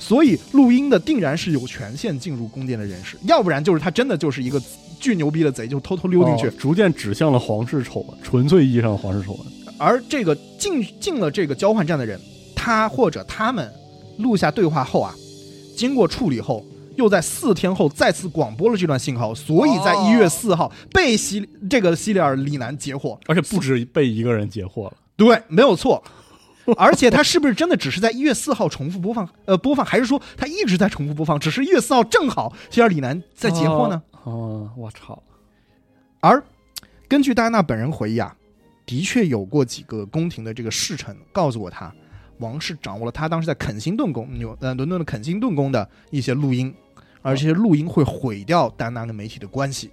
[0.00, 4.60] 所以录音的定然是有权限进入宫殿的人士，要不然就是他真的就是一个
[4.98, 6.46] 巨牛逼的贼，就偷偷溜进去。
[6.46, 9.40] 哦逐渐指向了皇室丑闻，纯粹意义上的皇室丑闻。
[9.76, 12.18] 而这个进进了这个交换站的人，
[12.54, 13.70] 他或者他们
[14.18, 15.14] 录下对话后啊，
[15.76, 16.64] 经过处理后，
[16.98, 23.18] 又在四天后再次广播了这段信号，所以在哦一月四号被西这个西里尔里南截获。
[23.26, 24.94] 而且不止被一个人截获了。
[25.16, 26.02] 对，没有错。
[26.76, 29.26] 而且他是不是真的只是在一月四号重复播放？
[29.46, 31.38] 呃，播放还是说他一直在重复播放？
[31.38, 34.02] 只是一月四号正好西尔里南在截获呢？
[34.24, 35.22] 哦，我操！
[36.20, 36.42] 而
[37.06, 38.36] 根据戴安娜本人回忆啊，
[38.84, 41.90] 的确有过几个宫廷的这个侍臣告诉过他，
[42.38, 46.74] 王室掌握了他当时在肯辛顿宫纽呃伦敦的肯辛顿宫的一些录音，
[47.22, 49.90] 而这些录音会毁掉戴安娜跟媒体的关系。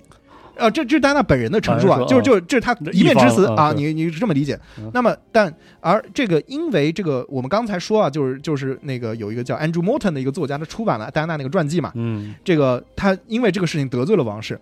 [0.57, 4.89] 呃，这这是戴安娜本人的陈述啊，就是就是这是他一面之词啊，你你是这么理解嗯。
[4.93, 14.57] 那么，但而这个因为这个我们刚才说啊，就是就是那个有一个叫 Andrew Morton 的一个作家，他出版了戴安娜那个传记嘛，嗯，这个他因为这个事情得罪了王室，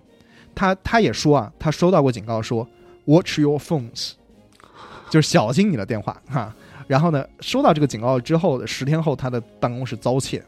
[0.56, 2.68] 他他也说啊，他收到过警告说
[3.06, 4.14] watch your phones，
[5.12, 6.52] 就是小心你的电话哈。
[6.88, 10.44] 然后呢，收到这个警告之后，十天后他的办公室遭窃，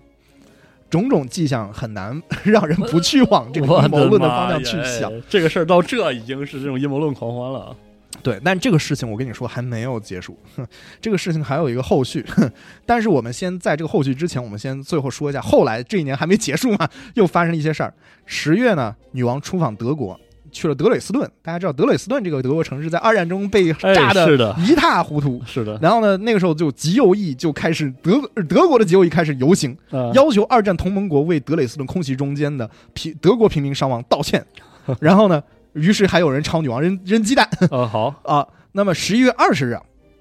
[0.89, 5.11] 种种迹象很难 让人不去往这个阴谋论的方向去想。
[5.11, 7.75] 哎这个事儿到这已经是这种阴谋论狂欢了啊。
[8.23, 10.65] 对，但这个事情我跟你说还没有结束，哼
[11.01, 12.25] 这个事情还有一个后续。
[12.29, 12.49] 哼
[12.85, 17.93] 但是我们先在这个后续之前，我们先最后说一下，后来这一年还没结束嘛，又发生了一些事儿。
[18.25, 20.19] 十月呢，女王出访德国，
[20.55, 21.29] 去了德累斯顿。
[21.41, 25.41] 大家知道德累斯顿这个德国城市在二战中被炸的一塌糊涂。
[25.45, 28.13] 是的，然后呢，那个时候就极右翼就开始德
[28.47, 34.43] 德国的极右翼开始游行，啊要求二战同盟国为德累斯顿空袭中间的平德国平民伤亡道歉。
[35.01, 37.47] 然后呢，于是还有人朝女王扔扔鸡蛋。
[37.69, 38.47] 呃好啊。
[38.71, 39.77] 那么十一月二十日，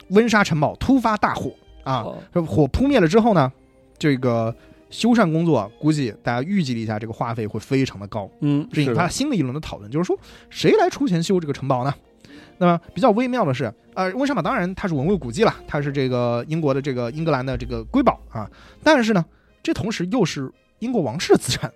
[0.09, 2.05] 温莎城堡突发大火啊，
[2.47, 3.53] 火扑灭了之后呢，
[3.99, 4.55] 这个
[4.95, 10.17] 修缮工作估计大家预计了一下，这个花费会非常的高，嗯，这引发新的一轮的讨论，就是说
[10.49, 11.93] 谁来出钱修这个城堡呢？
[12.59, 18.49] 那么比较微妙的是，呃，温莎堡当然它是文物古迹了，它是这个英国的这个英格兰的这个瑰宝啊，
[18.85, 19.25] 但是呢，
[19.65, 21.69] 这同时又是英国王室的资产，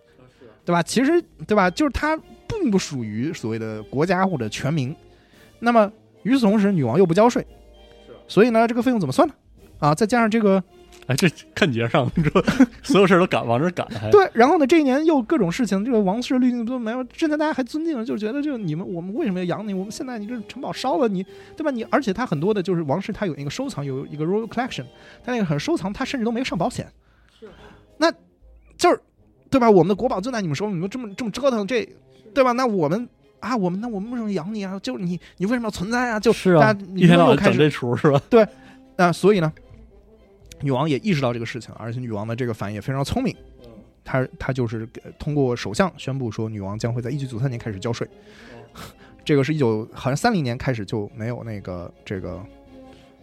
[0.64, 0.81] 对吧？
[0.81, 1.68] 其实对吧？
[1.68, 4.94] 就是它并不属于所谓的国家或者全民。
[5.59, 5.90] 那么
[6.22, 7.44] 与此同时，女王又不交税，
[8.28, 9.35] 所以呢，这个费用怎么算呢？
[9.81, 10.62] 啊，再加上这个
[11.09, 12.44] 哎，这看节上，你说
[12.83, 19.73] 所有事儿都赶往这赶，还对，然后呢，这一年又各种事情，这个王室滤镜都没有，之前大家还尊敬，就觉得就你们我们为什么要养你？
[19.73, 21.25] 我们现在你这城堡烧了你，
[21.57, 21.71] 对吧？
[21.71, 24.85] 你而且他很多的就是王室，他有一个收藏，有一个 royal collection，
[25.25, 26.87] 他那个很收藏，他甚至都没有上保险。
[27.40, 27.49] 是
[27.97, 28.12] 那
[28.77, 29.01] 就是
[29.49, 29.71] 对吧？
[29.71, 31.88] 我们的国宝就在你们手里，你们这么这么折腾，这
[32.35, 32.53] 对吧？
[32.53, 33.09] 那我们
[33.40, 34.79] 啊，我们那我们为什么养你啊？
[34.83, 36.21] 就是你你为什么要存在啊？
[36.21, 38.21] 就是大啊家，一天到晚开始这出是吧？
[38.29, 38.47] 对
[38.97, 39.51] 那所以呢，
[40.61, 43.35] 女王也意识到这个事情，而且女王的这个反应也非常聪明。
[44.05, 48.09] 她她就是呃通过首相宣布说，女王将会在一九九三年开始交税。
[49.25, 52.42] 这个是一九好像三零年开始就没有那个这个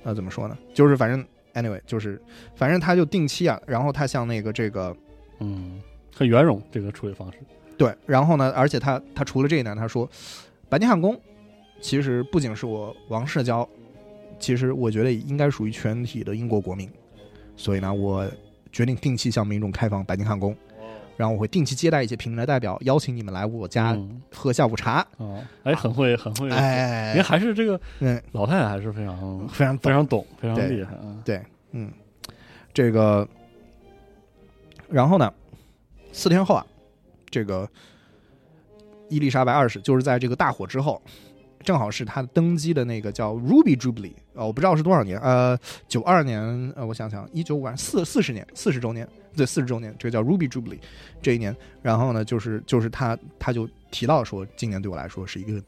[0.04, 0.56] 呃怎么说呢？
[0.74, 2.22] 就是反正 anyway 就是
[2.56, 4.96] 反正他就定期啊，然后他向那个这个
[5.40, 5.82] 嗯，
[6.14, 7.40] 很圆融这个处理方式。
[7.76, 10.08] 对，然后呢，而且他他除了这一点，他说
[10.70, 11.20] 白金汉宫
[11.82, 13.70] 其实不仅是我王室骄傲，
[14.40, 16.88] 其实我觉得应该属于全体的英国国民，
[17.56, 18.30] 所以呢，我
[18.72, 20.56] 决定定期向民众开放白金汉宫，
[21.18, 24.22] 然后我会定期接待一些平民的代表，邀请你们来我家嗯。
[24.34, 25.06] 喝下午茶。
[25.18, 31.22] 哦，哎，很会，很会，哎您，还是这个嗯，老太太还是非常非常，非常懂，非常对厉害啊。
[31.24, 31.42] 对，
[31.72, 31.92] 嗯，
[32.74, 33.28] 这个，
[34.90, 35.34] 然后呢，
[36.12, 36.66] 四天后啊，
[37.30, 37.68] 这个
[39.10, 41.02] 伊丽莎白二世就是在这个大火之后，
[41.66, 46.40] 正好是他登基的那个叫 Ruby Jubilee，呃，我不知道是多少年，呃，九二年，
[46.76, 50.78] 呃，我想想，一九五二四四十年，四十周年，对，四十周年，这个叫 Ruby Jubilee
[51.22, 55.60] 这一年，然后呢，就是就是他他就提到说，今年对我来说是一个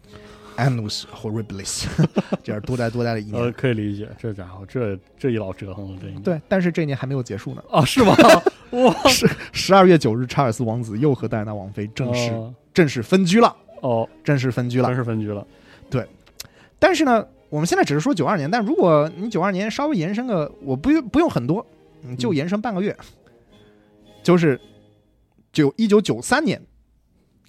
[0.56, 1.86] annus horribilis，
[2.44, 3.44] 这样多灾多灾的一年。
[3.44, 6.22] 呃，可以理解，这家伙这这一老折腾了这一年。
[6.22, 7.64] 对，但是这一年还没有结束呢。
[7.72, 8.16] 啊，是吗？
[8.72, 15.44] 哇，十十二月九日，查尔斯王子又和戴安娜王妃正式、哦正式分居了，哦，正式分居了，正式分居了。
[16.80, 21.66] 但是呢，我们现在只是说九二年，但如果你九二年稍微延伸个，我不用不用很多，
[22.02, 22.96] 你就嗯延伸半个月，
[24.22, 24.60] 就是
[25.52, 26.62] 九一九九三年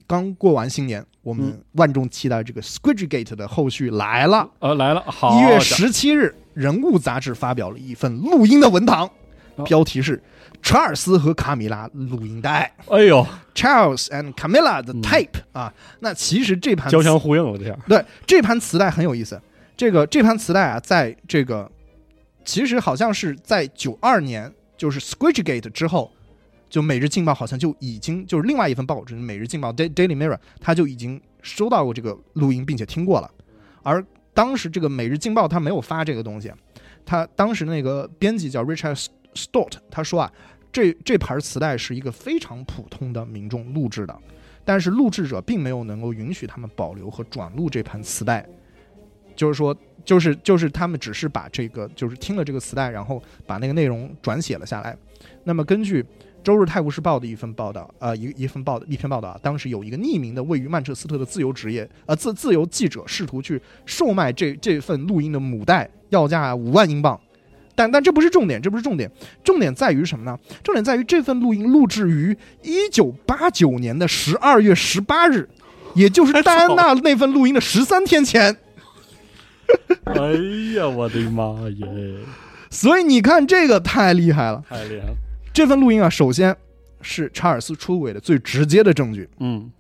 [0.07, 4.49] 刚过完新年，我们嗯万众期待这个 Squidgegate 的后续来了。
[4.61, 9.11] 呃，来了，好，一月十七日，《人物》杂志发表了一份录音的文档，
[9.57, 10.17] 哦标题是
[10.63, 12.73] 《查尔斯和卡米拉录音带》。
[12.95, 17.79] 哎呦，Charles and Camilla 的嗯 tape、啊，那其实这盘交相呼应了，这样。
[17.87, 19.41] 对这盘磁带很有意思。
[19.77, 21.71] 这个这盘磁带啊，在这个
[22.45, 26.11] 其实好像是在九二年，就是 Squidgegate 之后，
[26.69, 33.31] 就《每日镜报》好像就已经就是另外一份报纸《每日镜报》Daily Mirror，他就已经收到过这个录音，并且听过了。
[33.83, 36.53] 而当时这个《每日镜报》他没有发这个东西，
[37.07, 40.33] 他当时那个编辑叫 Richard Stott，他说啊，
[40.73, 44.19] 这这盘磁带是一个非常普通的民众录制的，
[44.65, 48.47] 但是录制者并没有能够允许他们保留和转录这盘磁带，
[49.37, 54.97] 就是说，就是就是他们只是把这个就是听了这个磁带，然后把那个内容转写了下来。
[55.45, 56.03] 那么根据
[56.43, 67.21] 《周日泰晤士报》的一份报道，呃，一一份报一篇报道，当时有一个匿名的位于曼彻斯特的自由职业呃自自由记者试图去售卖这这份录音的母带，要价五万英镑。
[67.79, 69.09] 但但这不是重点，这不是重点，
[69.45, 70.37] 重点在于什么呢？
[70.65, 75.49] 重点在于这份录音录制于一九八九年的十二月十八日，
[75.95, 78.57] 也就是戴安娜那份录音的十三天前。
[80.07, 80.15] 哎
[80.75, 81.87] 呀，我的妈耶，
[82.69, 84.65] 所以你看，这个太厉害了。
[84.69, 85.15] 太厉害了。
[85.55, 86.57] 这份录音啊，首先
[87.01, 89.71] 是查尔斯出轨的最直接的证据，嗯，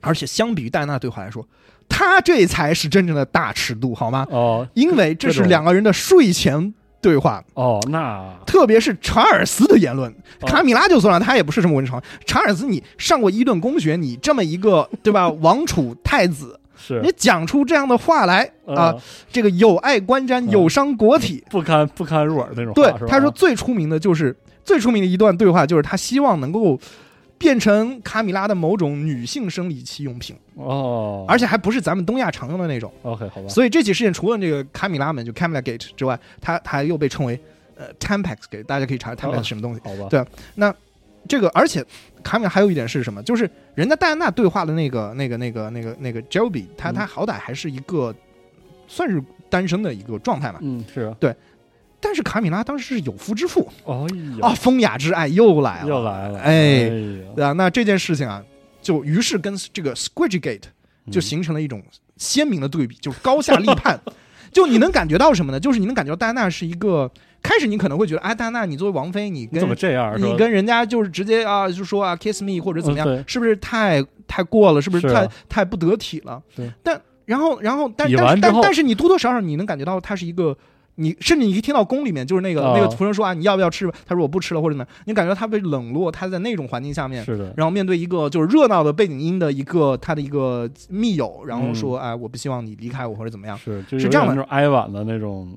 [0.00, 1.46] 而且相比于戴安娜对话来说，
[1.88, 4.26] 他这才是真正的大尺度，好吗？
[4.30, 10.10] 哦因为这是两个人的睡前对话，哦，那特别是查尔斯的言论。
[10.40, 12.00] 哦卡米拉就算了，他也不是什么文床。
[12.24, 19.00] 查尔斯，你上过伊顿公学，你这么一个 对吧，王储太子，是你讲出这样的话来啊，呃
[19.32, 21.44] 这个有碍观瞻，嗯有伤国体。
[21.50, 22.74] 不堪不堪入耳那种话。
[22.74, 26.78] 对，他说最出名的就是最出名的一段对话，就是他希望能够
[27.38, 32.92] 变成卡米拉的某种女性生理期用品，哦，而且还不是咱们东亚常用的那种。
[33.02, 37.40] OK 好吧，所以这起事件除了这个卡米拉们就 Camila Gate 之外，它它又被称为
[37.76, 39.80] 呃 Tampax Gate，大家可以查 Tampax 什么东西。
[39.84, 40.24] 好吧，对
[40.56, 40.74] 那
[41.28, 41.84] 这个而且
[42.24, 43.22] 卡米拉还有一点是什么？
[43.22, 48.14] 就是人家戴安娜对话的那个那个那个那个那个 Joby，他嗯他好歹还是一个
[48.88, 50.58] 算是单身的一个状态嘛。
[50.62, 51.16] 嗯是啊，
[52.00, 53.94] 但是卡米拉当时是有夫之妇哎
[54.40, 56.88] 啊，风雅之爱又来了，又来了，哎呀，
[57.34, 58.42] 对啊，那这件事情啊，
[58.80, 60.62] 就于是跟这个 Squidgegate
[61.10, 61.82] 就嗯形成了一种
[62.16, 63.98] 鲜明的对比，就是高下立判。
[64.50, 65.60] 就你能感觉到什么呢？
[65.60, 67.10] 就是你能感觉到戴安娜是一个，
[67.42, 70.14] 开始你可能会觉得，哎，戴安娜，你作为王妃，你跟你怎么这样？
[70.18, 74.80] 你跟人家就是直接啊，就说啊，kiss me 或者怎么样，嗯是不是太太过了？
[74.80, 76.42] 是不是太太不得体了？
[76.56, 76.72] 对。
[76.82, 80.56] 但然后然后但但但但是你多多少少你能感觉到他是一个。
[81.00, 83.90] 你甚至你一听到宫里面就是那个、啊那个仆人说啊，你要不要吃？
[84.04, 93.56] 他说我不吃了或者怎么样，你感觉他被冷落，他在那种环境下面，是的，然后面对一个就是热闹的背景音的一个他的一个密友，然后说哎，我不希望你离开我或者怎么样。
[93.56, 95.56] 是就是这样的点那种哀婉的那种，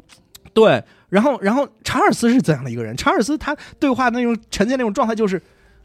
[0.54, 2.96] 对，然后然后查尔斯是怎样的一个人？
[2.96, 5.42] 查尔斯他对话的那种呈现那种状态就是，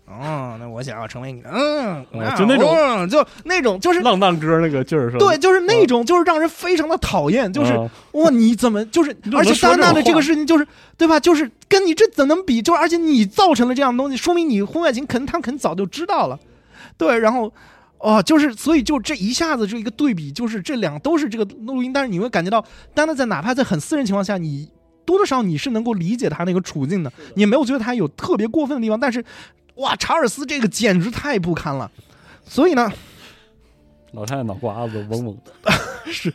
[0.07, 4.01] 哦，那我想要成为你的，嗯，哦就那种嗯就那种就是。
[4.01, 5.19] 浪荡哥那个劲儿是吧？
[5.19, 11.19] 对，就是那种，就是让人非常的讨厌，就是啊哇，你怎么就是而且能说这种戴安娜的这个事情就是，对吧？
[11.19, 12.63] 就是跟你这怎能比？
[12.63, 16.39] 就是而且你造成了这样的东西，说明你婚外情肯定他肯定早就知道了，
[16.97, 17.53] 对，然后。
[17.99, 24.69] 哦，就是，所以就这一下子就一个对比，就是这两都是这个录音，但是你会感觉到，丹娜在哪怕在很私人情况下，你
[25.07, 29.25] 多多少少你是能够理解他那个处境的，你也没有觉得他有特别过分的地方，但是，
[29.77, 31.91] 哇，查尔斯这个简直太不堪了，
[32.45, 32.91] 所以呢，
[34.13, 35.73] 老太太脑瓜子嗡嗡 的，
[36.07, 36.33] 是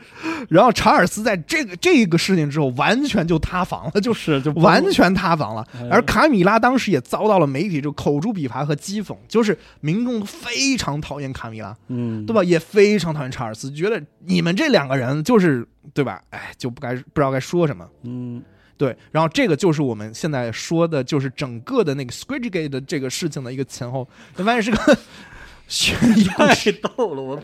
[0.49, 5.87] 然后查尔斯在这个这个事情之后，完全就塌房了，就就是就完全塌房了哎。
[5.89, 12.43] 而卡米拉当时也遭到了媒体就口诛笔伐和讥讽，就是民众非常讨厌卡米拉，嗯，对吧？
[12.43, 16.21] 也非常讨厌查尔斯，觉得你们这两个人就是对吧？
[16.29, 17.87] 哎，就不该不知道该说什么。
[18.03, 18.43] 嗯，
[18.81, 24.97] 对，然后这个就是我们现在说的，就是整个的那个 Squidgate 的这个事情的一个前后，我发现是个
[25.69, 27.43] 悬疑故事太逗了，我，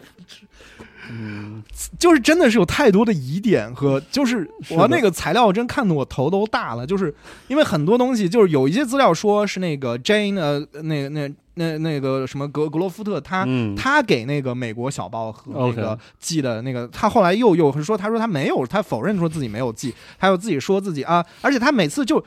[1.11, 1.61] 嗯，
[1.99, 7.13] 就是真的是有太多的疑点和，就是我那个材料真看得我头都大了，就是
[7.49, 13.43] 因为很多东西，就是有一些资料说是那个 Jane 呃，那那那那个什么格格罗夫特他。
[13.45, 22.23] 嗯他给那个美国小报和那个寄的那个，他后来又又说，他说他没有，他否认说自己没有寄，他又自己说自己啊，而且他每次就，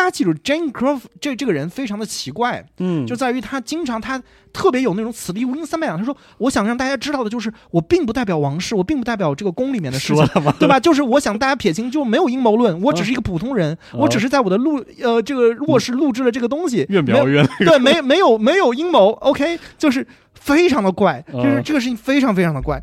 [0.00, 5.98] 大家记住，Jane Croft 这这个人非常的奇怪，嗯，就在于他经常他特别有那种此地无银三百两。
[5.98, 10.26] 他说：“我想让大家知道的就是，我并不代表王室，我并不代表这个宫里面的事情？
[10.58, 10.80] 对吧？
[10.80, 22.82] 就是我想大家撇清，就没有阴谋论，我只是一个普通人，嗯我只是在我的录呃这个卧室录制了这个东西，越描越，对，没没有没有阴谋，OK，就是非常的怪，嗯就是这个事情非常非常的怪。”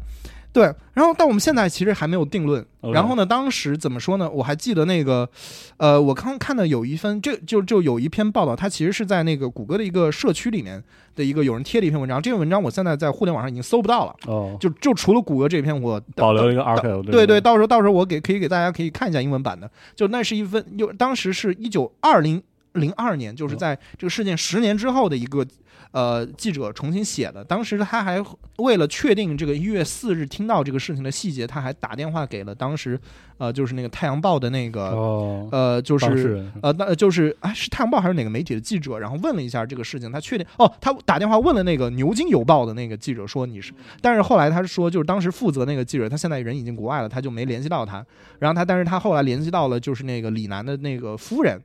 [0.54, 2.66] 对，然后但我们现在其实还没有定论。
[2.94, 4.30] 然后呢，当时怎么说呢？
[4.30, 5.30] 我还记得那个，
[5.76, 10.82] 呃，我刚看的有一份，这就就有一篇报道，它其实是在那个谷歌的一个社区里面
[11.16, 12.22] 的一个有人贴了一篇文章。
[12.22, 22.42] 这篇文章我现在在互联网上已经搜不到了，哦，就就除了谷歌这篇我保留一个 archive，对对，到时候到时候我给可以给大家可以看一下英文版的，就那是一份，就当时是一九二零
[22.78, 25.46] 零二年，就是在这个事件十年之后的一个
[25.92, 27.44] 呃记者重新写的。
[27.44, 28.24] 当时他还
[28.58, 33.00] 为了确定这个一月四日听到这个事情的细节，他还打电话给了当时
[33.38, 36.44] 呃就是那个《太阳报》的那个哦，呃就是。
[36.62, 38.98] 呃，那就是啊，是《太阳报》还是哪个媒体的记者？
[38.98, 43.72] 然后问了一下这个事情，他确定哦，他打电话问了那个《牛津邮报》的那个记者说你是，
[44.02, 48.06] 但是后来他是说，就是当时负责那个记者，他现在人已经国外了，他就没联系到他。
[48.40, 51.62] 然后他，但是他后来联系到了就是那个李楠的那个夫人，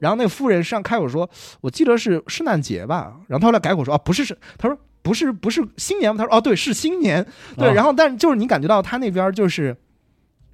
[0.00, 1.28] 然后那个夫人上开口说，
[1.60, 6.18] 我记得是圣诞节吧，然后他后来改口说，啊，不是是，他说不是不是新年吗？
[6.18, 7.24] 他说哦，对，是新年，
[7.56, 7.68] 对。
[7.68, 9.76] 啊然后但就是你感觉到他那边就是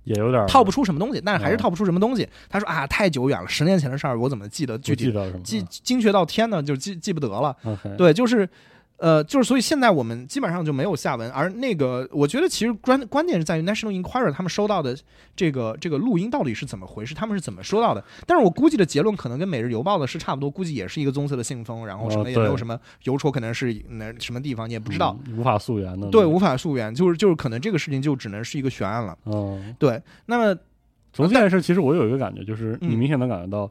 [0.05, 2.29] 也有点套不出什么东西，但是还是嗯套不出什么东西。
[2.49, 6.63] 他说啊，太久远了，十年前的事儿，我怎么记得具体不记精确到天呢？
[6.63, 7.57] 就记记不得了。
[7.97, 8.49] 对，就是，
[8.99, 14.97] 呃，就是所以现在我们基本上就没有下文，而那个我觉得其实关关键是在于 National Enquirer 他们收到的
[15.35, 18.03] 这个这个录音到底是怎么回事，他们是怎么收到的？
[18.27, 25.17] 但是我估计的结论可能跟《每日邮报》的是差不多，估计也是一个棕色的信封，然后什么也没有什么邮戳，可能是那什么地方你也不知道。
[25.27, 29.19] 嗯无法溯源的，对，无法溯源，就是就是可能这个事情就只能是一个悬案了。
[29.25, 30.57] 嗯，对，那么
[31.13, 33.71] 从这件事，其实我有一个感觉，就是你嗯明显能感觉到，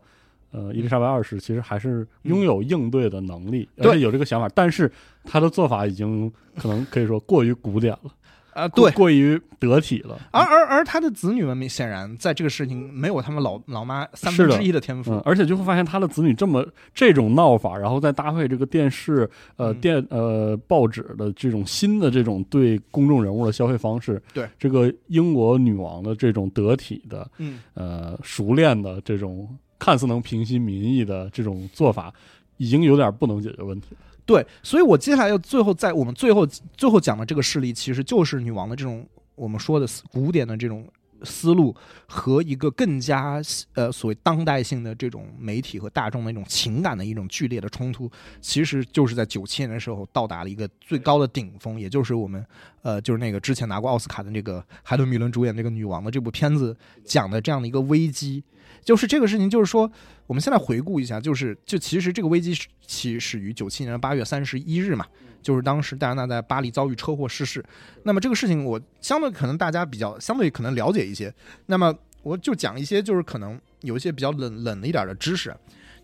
[0.54, 4.90] 呃，伊丽莎白二世其实还是拥有应对的能力，对而且有这个想法，但是
[5.24, 8.12] 他的做法已经可能可以说过于古典了，
[8.54, 10.20] 啊，对，过于得体了。
[10.30, 15.22] 而而而他的子女们明显然在这个事情没有他们老老妈三分之一的天赋嗯，。
[15.26, 29.50] 而且就会发现他的子女这么这种闹法，然后再搭配这个电视、呃嗯电呃报纸的这种新的这种对公众人物的消费方式，对这个英国女王的这种得体的嗯，呃熟练的这种
[29.84, 32.14] 看似能平息民意的这种做法，
[32.56, 33.90] 已经有点不能解决问题。
[34.26, 39.06] 对，所以我接下来要最后在我们最后最后讲的这个事例，其实就是女王的这种
[39.36, 40.88] 我们说的古典的这种
[41.24, 41.76] 思路
[42.08, 43.42] 和一个更加
[43.74, 48.10] 呃所谓当代性的这种媒体和大众的一种情感的一种剧烈的冲突，
[48.40, 52.46] 其实就是在九七年的时候到达了一个最高的顶峰，也就是我们
[52.82, 56.74] 呃就是那个之前拿过奥斯卡的这个海伦米伦主演这个女王的这部片子
[57.04, 58.42] 讲的这样的一个危机。
[58.84, 59.90] 就是这个事情，就是说，
[60.28, 65.06] 我们现在回顾一下，就是就其实这个危机是起始于九七年八月三十一日嘛，
[65.42, 67.64] 就是当时戴安娜在巴黎遭遇车祸逝世。
[68.04, 71.34] 那么这个事情，我相对可能大家比较相对可能了解一些。
[71.68, 75.56] 那么我就讲一些就是可能有一些比较冷冷的一点的知识。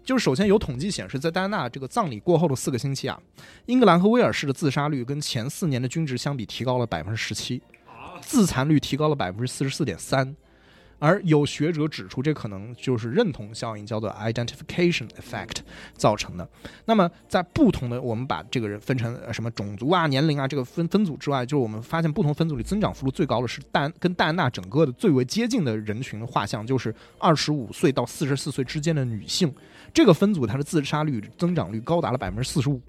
[0.01, 3.19] 就是首先有统计显示，在戴安娜这个葬礼过后的四个星期啊，
[3.65, 7.61] 英格兰和威尔士的自杀率跟前四年的均值相比提高了百分之十七，
[8.21, 10.35] 自残率提高了百分之四十四点三。
[10.99, 15.57] 而有学者指出，这可能就是认同效应，叫做 identification effect
[15.93, 16.47] 造成的。
[16.85, 29.53] 那么，在不同的我们把这个人分成呃什么种族啊、年龄啊这个分分组之外，就是我们发现不同分组里增长幅度最高的是戴安跟戴安娜整个的最为接近的人群的画像，就是二十五岁到四十四岁之间的女性。
[29.93, 32.81] 这个分组它的自杀率增长率高达了百分之四十五。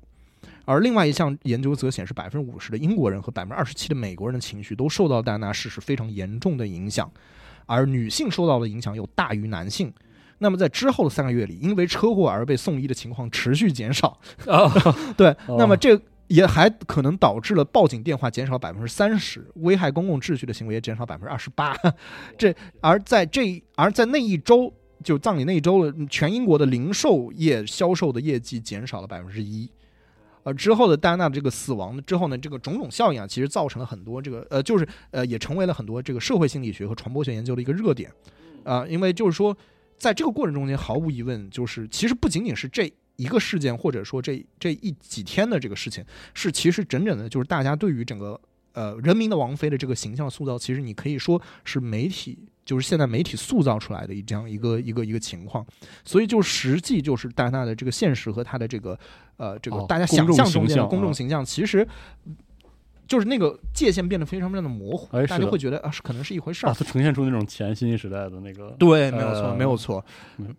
[0.67, 7.11] 而另外一项研究则显示，百分之五十的英国人和百分之二十七的美国人的情绪都受到戴安娜逝世非常严重的影响，
[7.71, 9.93] 而女性受到的影响又大于男性。
[10.39, 14.19] 那么在之后的三个月里，因为车祸而被送医的情况持续减少。
[14.47, 14.69] 啊，
[15.17, 21.77] 对，哦那么这也还可能导致了报警电话减少百分之三十，危害公共秩序的行为也减少百分之二十八。
[22.37, 24.73] 这而在这而在那一周，
[25.05, 29.71] 就葬礼那一周了，全英国的零售业销售的业绩减少了百分之一。
[30.43, 38.11] 呃，之后的戴安娜这个死亡之后呢，这个种种效应啊，其实造成了很多这个呃，就是呃，也成为了很多这个社会心理学和传播学研究的一个热点
[38.63, 39.57] 啊、因为就是说，
[39.97, 48.39] 在这个过程中间，毫无疑问，就是其实不仅仅是这一个事件，或者说这这一几天的这个事情，是其实整整的，就是大家对于整个
[48.73, 52.39] 呃人民的王妃的这个形象塑造，其实你可以说是媒体。
[52.63, 55.67] 就是现在媒体塑造出来的一这样一个一个一个情况，
[56.05, 58.97] 所以就实际就是戴安娜的这个现实和她的这个
[59.39, 61.85] 呃这个哦大家想象中间的公众啊形象，其实
[63.11, 66.77] 就是那个界限变得非常非常的模糊，大家会觉得啊是可能是一回事儿啊，。
[66.79, 70.05] 它呈现出那种前新时代的那个对，没有错，呃没有错。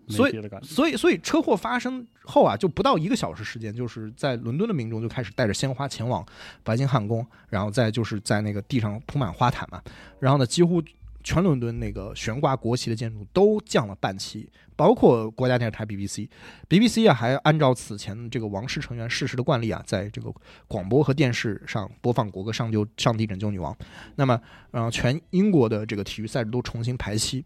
[0.10, 0.42] 所以。
[0.62, 6.26] 所以，所以车祸发生后啊，就不到一个小时时间，就是在伦敦的民众就开始带着鲜花前往
[6.62, 9.82] 白金汉宫，然后再就是在那个地上铺满花毯嘛，
[10.20, 10.84] 然后呢，几乎
[11.24, 20.34] 全伦敦那个悬挂国旗的建筑都降了半旗，包括国家电视台 BBC，BBC 啊还按照此前这个王室成员逝世的惯例啊，在这个
[20.68, 23.74] 广播和电视上播放国歌《上救上帝拯救女王》，
[24.16, 24.40] 那么
[24.72, 27.46] 呃，全英国的这个体育赛事都重新排期，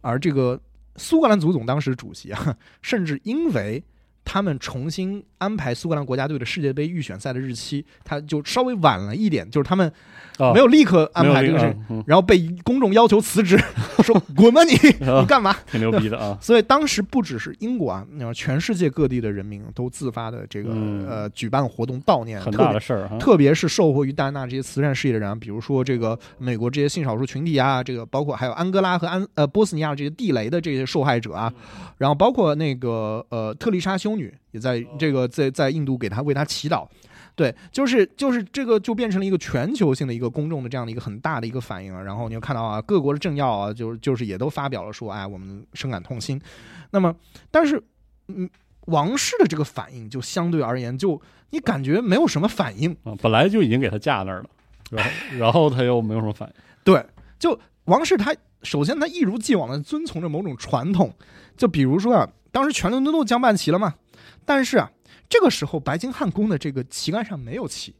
[0.00, 0.60] 而这个
[0.96, 3.82] 苏格兰足总当时主席啊，甚至因为
[4.26, 9.90] 他们重新安排苏格兰国家队的世界杯预选赛的日期，他就稍微晚了一点，就是他们
[10.38, 13.56] 啊没有立刻安排这个事，然后被公众要求辞职，
[14.02, 14.74] 说滚吧你，
[15.08, 15.54] 啊你干嘛？
[15.70, 16.36] 挺牛逼的啊。
[16.42, 23.16] 所以当时不只是英国啊，那全世界各地的人民都自发的这个、嗯呃举办活动悼念，很特别大的事儿哈。
[23.18, 31.52] 特别是受惠于戴安娜这些慈善事业的人啊，比如说这个美国这些性少数群体啊，这个包括还有安哥拉和安呃波斯尼亚这些地雷的这些受害者啊，
[31.98, 36.86] 然后包括那个呃特丽莎修女也在这个在在印度给他为他祈祷。
[37.34, 42.00] 对，就是就是这个就变成了一个全球性的一个公众的这样的一个很大的一个反应啊。
[42.00, 46.40] 然后你又看到啊，各国的政要啊，就是就是也都发表了说，哎，我们深感痛心。
[46.92, 47.14] 那么，
[47.50, 47.82] 但是
[48.28, 48.48] 嗯，
[48.86, 52.90] 王室的这个反应就相对而言，就你感觉没有什么反应。
[53.04, 54.48] 啊，本来就已经给他架那儿了，
[54.90, 56.54] 然后然后他又没有什么反应。
[56.84, 57.04] 对，
[57.38, 61.12] 就王室他首先他一如既往的遵从着某种传统，
[61.54, 63.94] 就比如说啊，当时全伦敦都降半旗了嘛，
[64.46, 64.90] 但是啊，
[65.28, 67.94] 这个时候白金汉宫的这个旗杆上没有旗。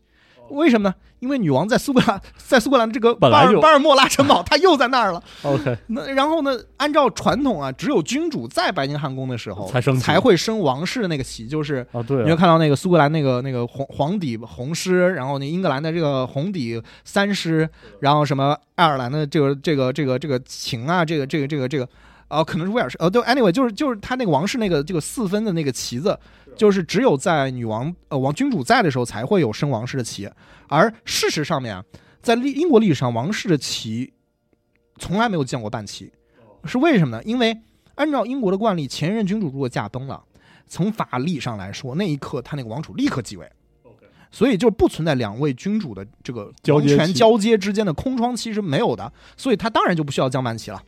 [0.50, 0.94] 为什么呢？
[1.18, 5.20] 因为女王在苏格兰， 在苏格兰这个巴尔巴尔莫拉城堡， 她又在那儿了。
[5.42, 6.56] OK，那然后呢？
[6.76, 17.68] 按照传统啊，只有君主在白金汉宫的时候才升才会升王室的那个旗，就是啊对你会啊，看到那个苏格兰那个那个黄黄底红狮，然后那英格兰的这个红底三狮，
[17.98, 21.88] 然后什么爱尔兰的这个这个这个这个琴啊，这个这个这个这个，
[22.28, 26.18] 呃，可能是威尔士，呃，对，anyway，就是就是他那个王室那个这个四分的那个旗子，
[26.56, 30.28] 就是只有在女王呃王君主在的时候才会有升王室的旗，
[30.68, 31.84] 而事实上面啊，
[32.20, 34.12] 在历英国历史上，王室的旗
[34.98, 36.12] 从来没有见过半旗，
[36.64, 37.22] 是为什么呢？
[37.24, 37.56] 因为
[37.94, 40.22] 按照英国的惯例，前任君主如果驾崩了。
[40.68, 43.48] 从法理上来说，那一刻他那个王储立刻继位，
[44.32, 50.82] 所以就不存在两位君主的这个王交权交接之间的空窗期是没有的，所以他当然就不需要降半旗了。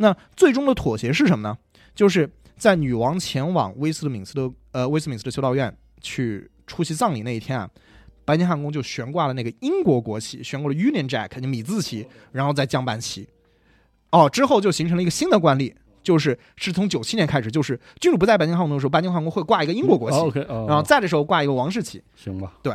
[0.00, 1.56] 那最终的妥协是什么呢？
[1.94, 7.68] 就是在女王前往威斯敏斯特呃威斯敏斯特修道院去出席葬礼那一天啊，
[8.24, 13.28] 白金汉宫就悬挂了那个英国国旗，悬挂了 Union Jack 就米字旗，然后再降半旗。
[14.10, 22.02] 哦，之后就形成了一个新的惯例，就是是从九七年开始，就是君主不在白金汉宫的时候，白金汉宫会挂一个英国国旗，哦 OK，哦然后在的时候挂一个王室旗。
[22.16, 22.74] 行吧，对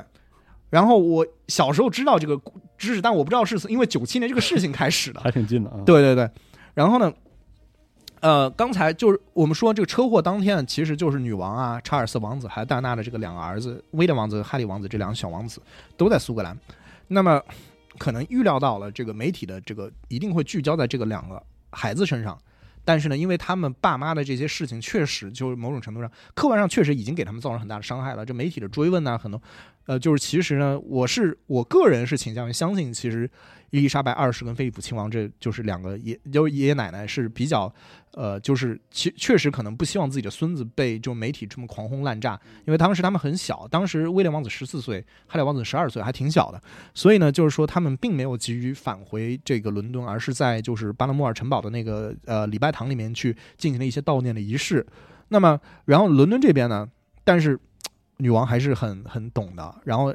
[0.70, 2.40] 然后我小时候知道这个
[2.78, 5.20] 知识，但我不知道是因为九七年这个事情开始的。
[5.24, 5.80] 还挺近的啊。
[5.86, 6.30] 对对对，
[6.76, 7.12] 然后呢，
[8.20, 15.60] 呃，刚才就是我们说这个车祸当天，其实就是女王啊、查尔斯王子还有戴安娜的这个两个儿子威廉王子和哈利王子这两个小王子
[15.98, 16.56] 都在苏格兰。
[17.08, 17.42] 那么
[17.98, 22.38] 可能预料到了这个媒体的这个一定会聚焦在这个两个孩子身上，
[22.84, 28.26] 但是呢，因为他们爸妈的这些事情，确实就是某种程度上，客观上确实已经给他们造成很大的伤害了。
[28.26, 29.42] 这媒体的追问呢，很多，
[29.86, 33.30] 呃，就是其实呢，我是我个人是倾向于相信，其实
[33.72, 37.74] 伊丽莎白二世跟菲利普亲王，这就是两个爷，就是爷爷奶奶是比较，
[38.14, 46.62] 呃，就是其确实可能不希望自己的孙子被就媒体这么狂轰滥炸，因为当时他们很小，当时威廉王子十四岁，哈里王子十二岁，还挺小的，
[46.94, 54.86] 所以呢，就是说他们并没有急于返回这个伦敦，而是在就是巴勒莫尔城堡的那个呃礼拜堂里面去进行了一些悼念的仪式。
[55.28, 56.88] 那么，然后伦敦这边呢，
[57.24, 57.60] 但是。
[58.18, 60.14] 女王还是很很懂的，然后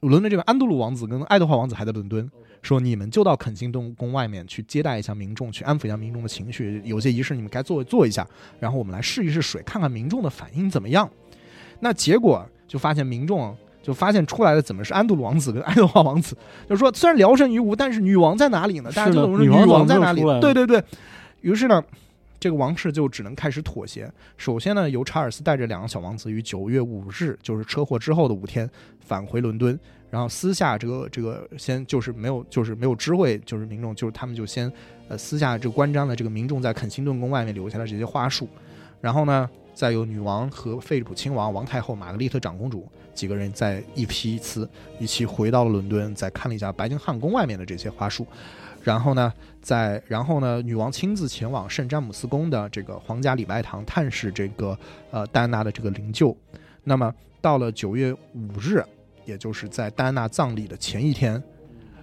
[0.00, 2.30] 伦敦这边安德鲁王子跟爱德华王子还在伦敦，
[2.62, 8.26] 说你们就到肯辛顿宫外面去接待一下民众，去安抚一下民众的情绪，有些仪式你们该做做一下，
[8.60, 11.10] 然后我们来试一试水，看看民众的反应怎么样。
[11.80, 16.36] 那结果就发现民众就发现出来的怎么是安德鲁王子跟爱德华王子，
[16.68, 18.92] 就是说虽然聊胜于无，但是女王在哪里呢？
[18.94, 20.22] 大家就说女女王王在哪里？
[20.40, 20.82] 对对对，
[21.40, 21.82] 于是呢。
[22.40, 24.10] 这个王室就只能开始妥协。
[24.38, 28.68] 首先呢，由查尔斯带着两个小王子于九月五日，就是车祸之后的五天，
[28.98, 29.78] 返回伦敦，
[30.08, 34.72] 然后私下这个这个先就是没有就是没有知会，就是民众就是他们就先
[35.08, 38.48] 呃私下这个关张的这个民众在肯辛顿宫外面留下了这些花束，
[39.02, 44.66] 然后呢，再由女王和菲利普亲王、王太后、玛格丽特长公主几个人再一批次
[44.98, 48.26] 一起回到了伦敦，再看了一下白金汉宫外面的这些花束。
[48.82, 54.78] 然后呢，在然后呢，女王亲自前往圣詹姆斯宫的这个皇家礼拜堂探视这个
[55.10, 56.34] 呃戴安娜的这个灵柩。
[56.82, 58.82] 那么到了九月五日，
[59.26, 61.42] 也就是在戴安娜葬礼的前一天，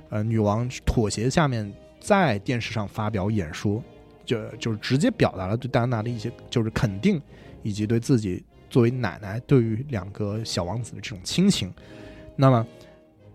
[0.10, 3.84] 呃，女王妥协下面在电视上发表演说，
[4.24, 7.20] 就就是直接表达了对戴安娜的一些就是肯定，
[7.64, 11.74] 以及对自己作为奶奶对于两个小王子的这种亲情。
[12.36, 12.66] 那么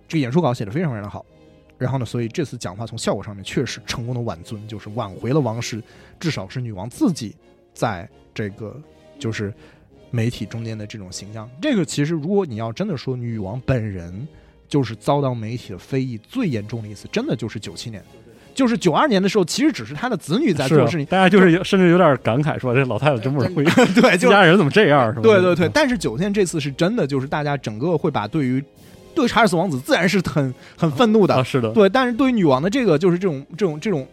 [0.06, 1.26] 这个演说稿写的非常非常好。
[1.82, 5.82] 然后呢，所以这次讲话从效果上面确实成功的挽尊，就是挽回了王室，
[6.20, 7.34] 至少是女王自己
[7.74, 8.80] 在这个
[9.18, 9.52] 就是
[10.10, 11.50] 媒体中间的这种形象。
[11.60, 14.26] 这个其实如果你要真的说女王本人
[14.68, 18.02] 就是遭到媒体的非议最严重的一次，真的就是九七年，
[18.54, 23.64] 就是九二年的时候，其实只是他的子女在做事情，大家就是甚至有点感慨，说这老太太真不容易，
[24.00, 25.08] 对，就家人怎么这样？
[25.08, 25.22] 是吧？
[25.22, 28.62] 对对对，但是九天这次是真的，就是大家整个会把对于
[29.14, 34.06] 对查尔斯王子自然是很很愤怒的，啊，是的，对，但是对于女王的这个就是这种这种这种，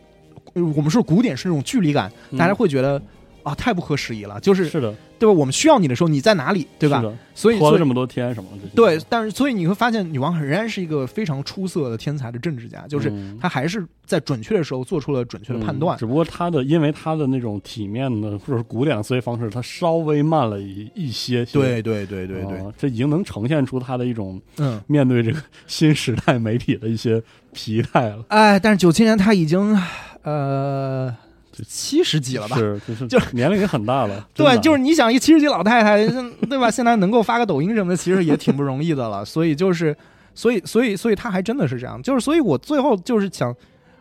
[0.54, 2.56] 呃我们说古典是那种距离感，大家嗯。
[2.56, 3.02] 会觉得
[3.44, 5.34] 啊太不合时宜了，就是是的，对吧？
[5.34, 7.08] 我们需要你的时候你在哪里，对吧是？
[7.08, 16.00] 的，所以拖了这么多天什么的，对，但是所以你会发现女王仍然是一个非常出色的天才的政治家，就是嗯她还是在准确的时候做出了准确的判断嗯。
[16.00, 21.60] 只不过他的，因为他的那种体面的或者是古典的思维方式，他稍微慢了一一些些。
[21.60, 27.22] 对对对对对，啊这已经能呈现出他的一种嗯，面对这个新时代媒体的一些
[27.54, 28.26] 疲态了。
[28.30, 29.78] 哎，但是九七年她已经
[30.24, 31.16] 呃
[31.64, 32.56] 七十几了吧？
[32.58, 34.28] 是，就是就年龄也很大了。
[34.34, 36.08] 对，就是你想一七十几老太太，
[36.48, 36.70] 对吧？
[36.70, 39.24] 现在能够发个抖音什么的，其实也挺不容易的了。
[39.26, 39.96] 所以就是，
[40.34, 42.02] 所以所以所以他还真的是这样。
[42.02, 43.56] 就是，所以我最后就是想，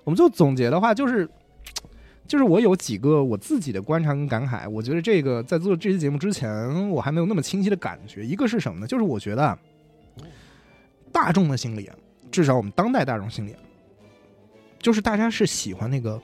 [0.05, 1.29] 我们就总结的话，就是，
[2.27, 4.69] 就是我有几个我自己的观察跟感慨。
[4.69, 8.25] 我觉得这个在做这期节目之前，我还没有那么清晰的感觉。
[8.25, 8.87] 一个是什么呢？
[8.87, 9.59] 就是我觉得啊
[11.11, 11.97] 大众的心理啊，
[12.31, 13.59] 至少我们当代大众心理啊，
[14.79, 16.21] 就是大家是喜欢那个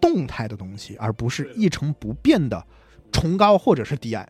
[0.00, 2.64] 动态的东西，而不是一成不变的
[3.12, 4.28] 崇高或者是低矮。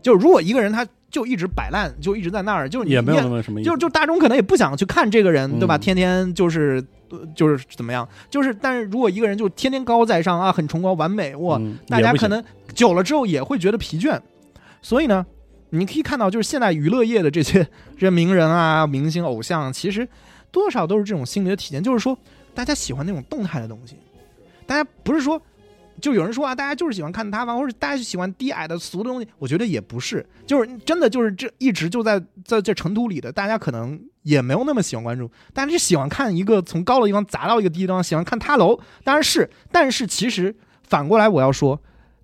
[0.00, 5.76] 就是如果一个人他就一直摆烂，就一直在那儿，就是也没有那么什么意思，就就大众可能也不想去看这个人，对吧？
[5.76, 5.80] 嗯。
[5.80, 12.42] 天天就是呃就是怎么样，就是但是如果一个人就天天高高在上啊，很崇高完美，哇，大家可能
[12.74, 14.20] 久了之后也会觉得疲倦。
[14.80, 15.26] 所以呢，
[15.70, 20.06] 你可以看到，就是现在娱乐业的这些这名人啊、明星、偶像，其实
[20.52, 22.16] 多少都是这种心理的体现，就是说
[22.54, 23.96] 大家喜欢那种动态的东西，
[24.68, 25.42] 大家不是说。
[26.00, 29.26] 就有人说啊，大家就是喜欢看塌房，或者大家就喜欢低矮的俗的东西。
[29.36, 40.54] 我觉得也不是，就是真的就是这一直就在在这尘土里的，大家可能也没有那么喜欢关注，大家是喜欢看一个从高的地方砸到一个低的地方，喜欢看塌楼，当然是，但是其实
[40.84, 41.76] 反过来我要说，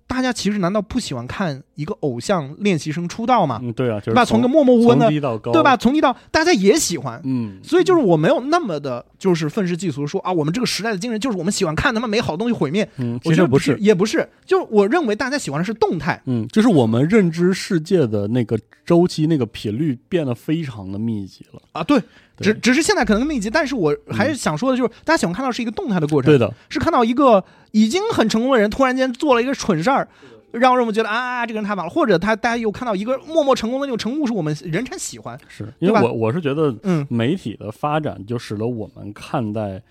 [0.07, 3.59] 大家其实难道不喜欢看一个偶像练习生出道吗？
[3.61, 4.23] 嗯，对啊，就是对吧？
[4.23, 5.75] 从个默默无闻的对吧？？
[5.75, 12.87] 从低到大家也喜欢，嗯，所以就是我没有那么的，就是愤世嫉俗说啊，我们这个时代的精神就是我们喜欢看他们美好的东西毁灭。
[12.97, 16.21] 嗯，其实不是，也不是，就是我认为大家喜欢的是动态。
[16.25, 18.55] 嗯，就是我们认知世界的那个
[18.85, 21.59] 周期、那个频率变得非常的密集了。
[21.71, 21.99] 啊，对，
[22.37, 30.07] 对只只是现在可能密集，但是我还是想说的就是，大家喜欢看到是一个动态的过程，对的，是看到一个已经很成功的人突然间做了一个蠢事儿，
[30.55, 37.05] 让我们觉得啊，这个人太棒了，或者他大家又看到一个默默成功的那种成功，是我们人产喜欢，是因为我我是觉得嗯。
[37.09, 39.81] 媒体的发展就使得我们看待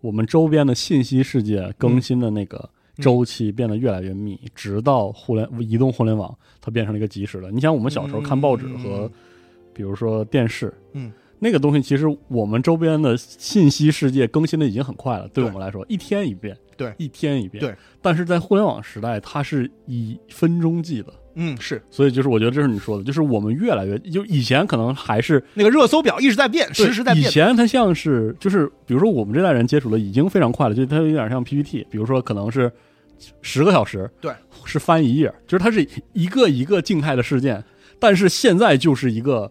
[0.00, 7.50] 我们周边的信息世界更新的那个周期变得越来越密，直到互联移动互联网，它变成了一个及时的。
[7.50, 9.10] 你想，我们小时候看报纸和嗯。
[9.76, 11.10] 比如说电视，嗯，
[11.40, 16.92] 那个东西其实我们周边的信息世界更新的已经很快了，对对我们来说，一天一变，对。
[16.98, 17.74] 一天一遍，对。
[18.02, 21.82] 但是在互联网时代，它是以分钟计的，嗯，是。
[21.90, 27.26] 所以就是我觉得这是你说的，就是我们越来越，就以前可能还是那个热搜表一直在变，实时在变。
[27.26, 32.70] 以前它像是就是，比如说我们这代人接触的已经非常快了，就它有点像 PPT，比如说可能是
[33.40, 34.32] 十个小时，对，
[34.64, 37.62] 是翻一页，就是它是一个一个静态的事件，
[37.98, 39.50] 但是现在就是一个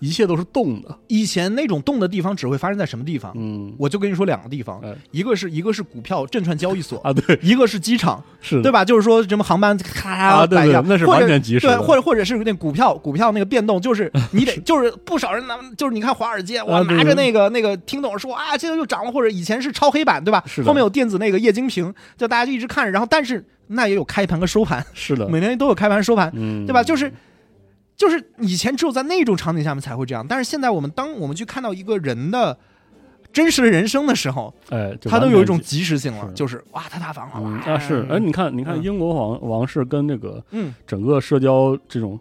[0.00, 3.32] 一切都是动的，以前那种动的地方只会发生在什么地方？
[3.36, 4.94] 嗯，我就跟你说两个地方，哎。
[5.12, 8.84] 一个是一个是股票证券交易所，啊，对，一个是机场，是对吧？
[8.84, 20.42] 就是说什么航班咔啊对摆一下，对那是完全及时对，或者或者是那股票股票那个变动，就是你得 就是不少人拿，就是你看华尔街，哇，啊对拿着那个那个听懂说啊，现在又涨了，或者以前是超黑板，对吧？
[20.46, 20.66] 是的。
[20.66, 26.82] 后面有电子那个液晶屏，就大家就一直看着，然后但是那也有开盘和收盘，是的，每天都有开盘收盘，嗯，对吧？
[26.82, 27.12] 就是
[28.00, 32.58] 就是以前只有在那种场景下面才会这样，但是现在我们当我们去看到一个人的
[33.30, 38.82] 真实的人生的时候，哎，就它都有一种完全及及时性了，是就是哇，他大房了，嗯啊是，哎，你看，你看嗯。
[38.82, 40.74] 英国王王室跟这个嗯。
[40.86, 42.18] 整个社交这种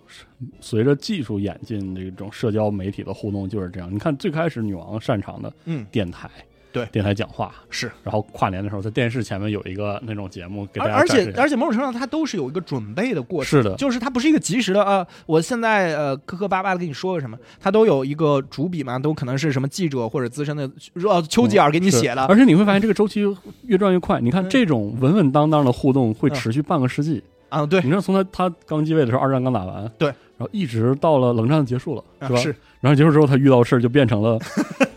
[0.60, 3.90] 随着技术演进，这种社交媒体的互动就是这样。
[3.90, 5.86] 你看最开始女王擅长的嗯。
[5.90, 6.30] 电台，
[6.72, 6.86] 对。
[6.92, 7.92] 电台讲话，是。
[8.04, 11.32] 然后跨年的时候在电视前面有一个那种节目给大而而家展示一下。
[11.32, 13.76] 且而且某种程度上，它都是有一个准备的过程，是的。
[13.76, 20.70] 就是它不是一个及时的啊、我现在呃磕磕巴巴的跟你说个什么，它都有一个主笔嘛，都可能是什么记者或者资深的
[21.08, 23.22] 呃丘吉尔给你写的，而且你会发现这个周期
[23.68, 24.20] 越转越快。
[24.22, 26.34] 你看嗯这种稳稳当当的互动会嗯。
[26.34, 27.22] 持续半个世纪。
[27.50, 27.82] 啊，对。
[27.82, 30.08] 你，知道从他他刚继位的时候，二战刚打完，对，
[30.38, 32.40] 然后一直到了冷战结束了，是吧？
[32.40, 32.56] 啊是。
[32.80, 34.38] 然后结束之后，他遇到事儿就变成了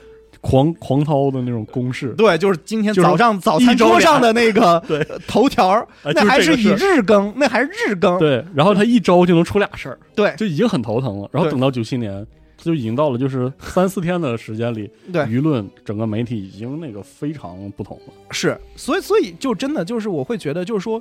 [0.43, 2.09] 狂狂涛的那种攻势。
[2.11, 4.79] 对，就是今天早上早餐桌上的那个
[5.27, 11.29] 头条那还是以日更，那还是日更，对，然后他一周就能出俩事儿，对就已经很头疼了。
[11.33, 12.27] 然后等到九七年，
[12.59, 18.13] 就已经到了就是三四天的时间里，对舆论整个媒体已经那个非常不同了。
[18.31, 21.01] 是，所以所以就真的就是我会觉得，就是说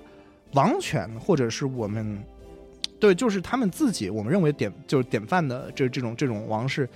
[0.54, 2.24] 王权或者是我们
[3.00, 6.88] 对，就是他们自己我们认为典就是典范的这这种这种王室，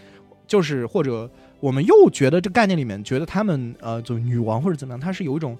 [0.45, 1.27] 就是或者
[1.59, 5.57] 我们又觉得这概念里面觉得他们呃就女王或者怎么样，它是有一种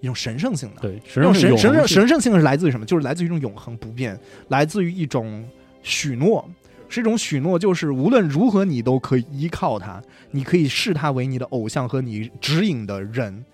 [0.00, 0.80] 一种神圣性的。
[0.82, 2.84] 对，神圣神神圣神神圣性是来自于什么？
[2.84, 4.18] 就是来自于一种永恒不变，
[4.48, 5.44] 来自于一种
[5.82, 6.46] 许诺，
[6.88, 13.44] 是一种许诺，就是无论如何你都可以依靠它，你可以视它为你的偶像和你指引的人。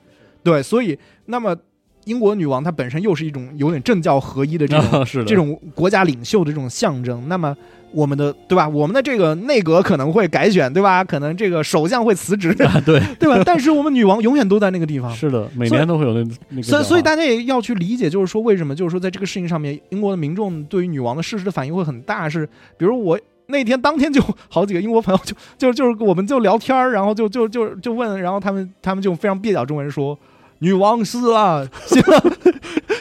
[0.43, 1.57] 对，所以那么
[2.05, 7.29] 英国女王她本身又是一种有点政教合一的这种、 这种国家领袖的这种象征。
[7.29, 7.57] 那么
[7.93, 8.69] 我们的对吧？
[8.69, 11.05] 我们的这个内阁可能会改选，对吧？
[11.05, 13.43] 可能这个首相会辞职， 啊，对， 对吧？
[13.45, 15.11] 但是我们女王永远都在那个地方。
[15.15, 22.29] 是的，每年都会有那那个所以，所以大家也要去理解，就是说为什么，就是说在这个事情上面，英国的民众对于女王的事实的反应会很大。
[22.29, 30.19] 是，比如我那天当天就好几个英国朋友就就就是我们就聊天儿然后就就就就问，然后他们他们就非常蹩脚中文说。
[30.63, 32.03] 女王死了，新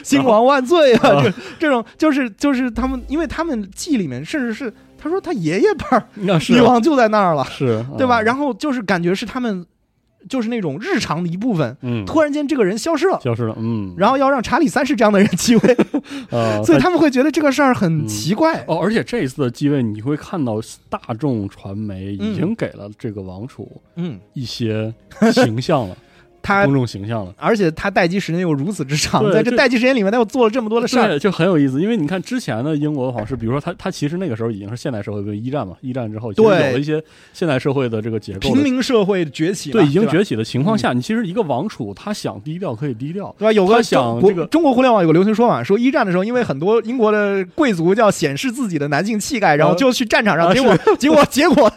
[0.02, 1.08] 新王万岁啊！
[1.08, 1.22] 啊。
[1.22, 5.84] 这这种就是就是他们，因为他们记忆里面，甚至是他说他爷爷辈
[6.48, 8.20] 女王就在那儿了，是对吧？
[8.20, 9.64] 然后后就是感觉是他们
[10.28, 15.76] 就是那种日常的一部分，嗯，突然间这个人消失了，消失了，嗯，然后要让查理三世这样的人继位，
[16.30, 18.64] 呃， 所以他们会觉得这个事儿很奇怪。
[18.66, 22.34] 哦，而且这一次的继位，你会看到大众传媒已嗯。
[22.34, 24.92] 经给了这个王储嗯，一些
[25.32, 25.96] 形象了，
[26.42, 27.32] 他公众形象了。
[27.36, 31.18] 而且他待机时间又如此之长，在这待机时间里面，他又做了这么多的事儿。
[31.18, 43.52] 就很有意思，因为你看之前的英国的皇室，比如说他他其实那个时候已经是现代社会，跟一战嘛，一战之后，对有了一些现代社会的这个结构平，民社会崛起了，对，已经崛起的情况下，你其实一个王储他想低调可以低调，对吧？
[43.52, 51.72] 有个想中国这个中国互联网有个流行说法，说一战的时候，因为很多英国的贵族要显示自己的男性气概，然后啊就去战场上，啊结果结果结果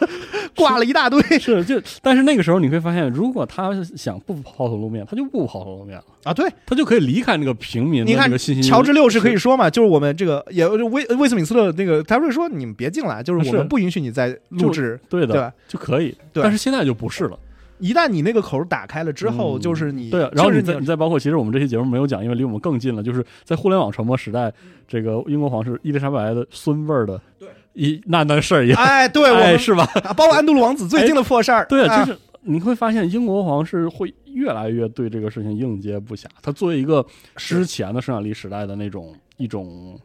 [0.54, 1.20] 挂了一大堆。
[1.38, 8.62] 是就，但是那个时候你会发现，如果他想不抛头露面，他就不抛头露面了，啊，对，他就可以离开那个平民的你看那个信息。
[8.62, 15.52] 乔治六世可以说嘛，就是我们这个也威威斯敏斯特那个，他会说你们别进来，就是我们不允许你再录制，对的，对吧？
[15.68, 16.16] 就可以。
[16.32, 17.38] 但是现在就不是了。
[17.78, 24.50] 一旦你那个口打开了之后，嗯就是你对，然后你你再你再包括，其实我们这期节目没有讲，因为离我们更近了，就是在互联网传播时代，
[24.88, 29.86] 这个英国皇室伊丽莎白的孙辈儿的对一那那事儿也，哎，对我们 哎是吧？
[30.02, 32.18] 啊包括安杜鲁王子最近的破事儿，对，啊就是
[32.48, 36.26] 你会发现英国皇室会越来越对这个事情应接不暇。
[36.40, 39.98] 他作为一个之前的生产力时代的那种一种，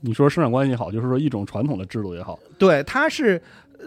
[0.00, 3.40] 你说生产关系也好，就是说一种传统的制度也好，对，它是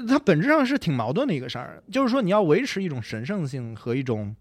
[0.07, 4.33] 它本质上是挺矛盾的一个事儿，就是说你要维持一种神圣性和一种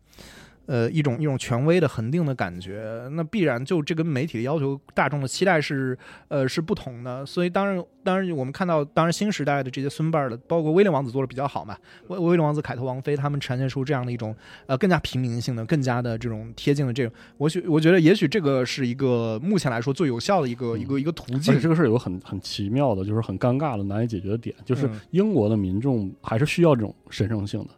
[0.67, 5.97] 呃一种一种权威的恒定的感觉，那必然就这跟媒体的要求、大众的期待是
[6.29, 7.25] 呃是不同的。
[7.25, 11.77] 所以当然当然我们看到，当然新时代的这些孙辈儿的，包括威廉王子做的比较好嘛，
[12.09, 14.35] 威威廉王子、凯特王妃他们呈现出这样的一种
[14.67, 21.61] 呃更加平民性的、更加的这种贴近的这种，我许我觉得也许这个是一个目前来说最有效的一个、一个一个途径而且。
[21.61, 27.71] 这个事儿有个很很奇妙的，就是很尴尬的、难以解决的点，就是嗯英国的民众还是需要这种神圣性的，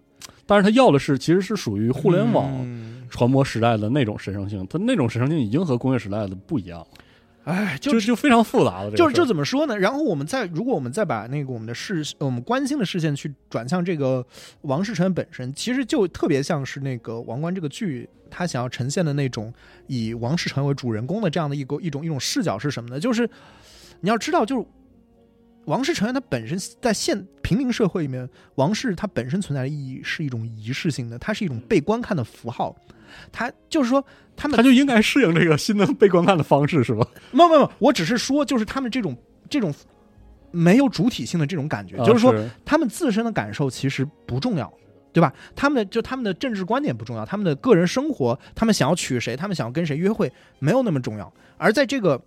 [0.48, 6.86] 但是他要的是其实是属于互联网嗯传播时代的那种神圣性，它那种神圣性已经和工业时代的不一样了，
[7.44, 8.90] 哎，就就非常复杂了。
[8.92, 9.78] 就是就怎么说呢？
[9.78, 14.26] 然后我们再如果我们再把那个我们的视我们关心的视线去转向这个
[14.62, 19.52] 王世臣本身，其实就特别像是那个《王冠》这个剧，他想要呈现的那种
[19.86, 22.98] 以王世臣为主人公的这样的一个一种一种视角是什么呢？
[22.98, 23.28] 就是
[24.00, 24.66] 你要知道，就是
[25.68, 32.74] 王室成员他本身在现平民社会里面，王室它本身存在的意义是一种仪式性的，它是一种被观看的符号。
[33.30, 34.02] 他就是说，
[34.34, 37.06] 他们他就应该适应这个新的被观看的方式，是吧？
[37.32, 39.16] 没有没有，我只是说，就是他们这种
[39.50, 39.72] 这种
[40.50, 44.72] 没有主体性的这种感觉，啊就是说他们自身的感受其实不重要，
[45.12, 45.32] 对吧？
[45.54, 51.30] 他们的就他们的政治观点不重要，他们的个人生活，他们想要娶谁，他们想要跟谁约会，没有那么重要。
[51.56, 52.22] 而在这个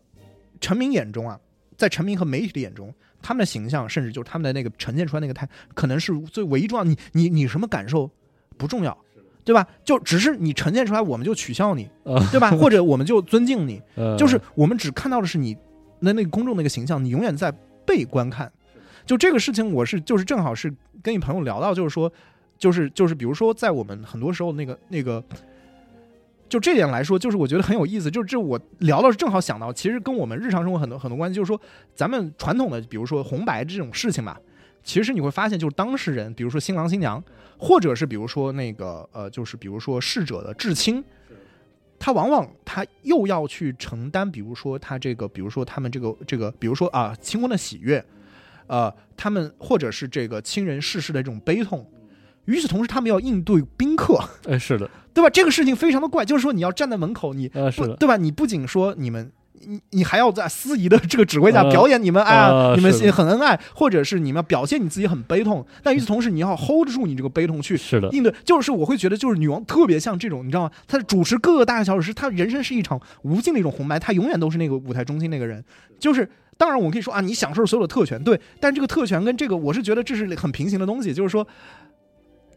[0.59, 1.39] 臣民眼中啊，
[1.77, 6.83] 在臣民和媒体的眼中，他们的形象，甚至就是他们的那个呈现出来那个态，可能是最唯一重要。
[6.83, 8.09] 你你你什么感受
[8.57, 8.97] 不重要，
[9.43, 9.67] 对吧？
[9.83, 12.51] 就只是你呈现出来，我们就取笑你，啊对吧？
[12.51, 15.53] 或者我们就尊敬你，呃 就是我们只看到的是你
[16.01, 17.51] 的那个公众那个形象，你永远在
[17.85, 18.51] 被观看。
[19.05, 22.11] 就这个事情，我是就是正好是跟你朋友聊到，就是说，
[22.57, 25.23] 就是就是比如说，在我们很多时候那个那个，
[26.51, 28.11] 就这点来说，就是我觉得很有意思。
[28.11, 31.59] 就是这我聊到是正好想到，其实跟我们日常生活很多很多关系，就是说
[31.95, 34.37] 咱们传统的，比如说红白这种事情吧。
[34.83, 37.23] 其实你会发现，就是当事人，比如说新郎新娘，
[37.57, 41.01] 或者是比如说那个呃，就是比如说逝者的至亲，
[41.97, 48.03] 他往往他又要去承担，比如说他这个，比如说他们这个这个，比如说啊新婚的喜悦，
[48.67, 51.89] 呃，他们或者是这个亲人逝世的这种悲痛。
[52.45, 54.19] 与此同时，他们要应对宾客，
[54.49, 55.29] 哎，是的，对吧？
[55.29, 58.17] 这个事情非常的怪，就是说你要站在门口，你呃，是对吧？
[58.17, 65.65] 你不仅说你们，你你还要在司仪的这个指挥下呃表演你们，哎呀，你们很恩爱，或者是你们要表现你自己很悲痛。
[65.83, 68.33] 但与此同时，你要 hold 住你这个悲痛去是的，应对。
[68.43, 70.71] 就是我会觉得，就是女王特别像这种，你知道吗？
[70.87, 75.63] 她主持各个大小事，她人生是一场无尽的一种红白，她永远都是那个舞台中心那个人。
[75.99, 76.27] 就是
[76.57, 81.45] 当然，我可以说啊，你享受所有的特权，对，但这个特权跟这个，我是觉得这是很平行的东西，就是说。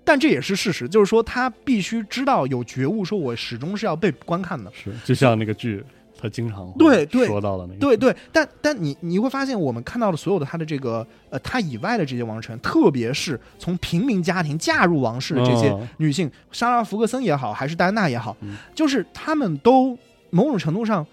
[0.04, 4.70] 但这也是事实，就是说他必须知道有觉悟，说我始终是要被观看的。
[4.74, 5.82] 是，就像那个剧，
[6.20, 19.98] 他经常对对说到的那个，对对，但但你你会发现，我们看到的所有的他的这个呃，他以外的这些王臣，特别是从平民家庭嫁入王室的这些哦女性，莎拉·福格森也好，还是戴安娜也好，嗯就是他们都
[20.30, 21.06] 某种程度上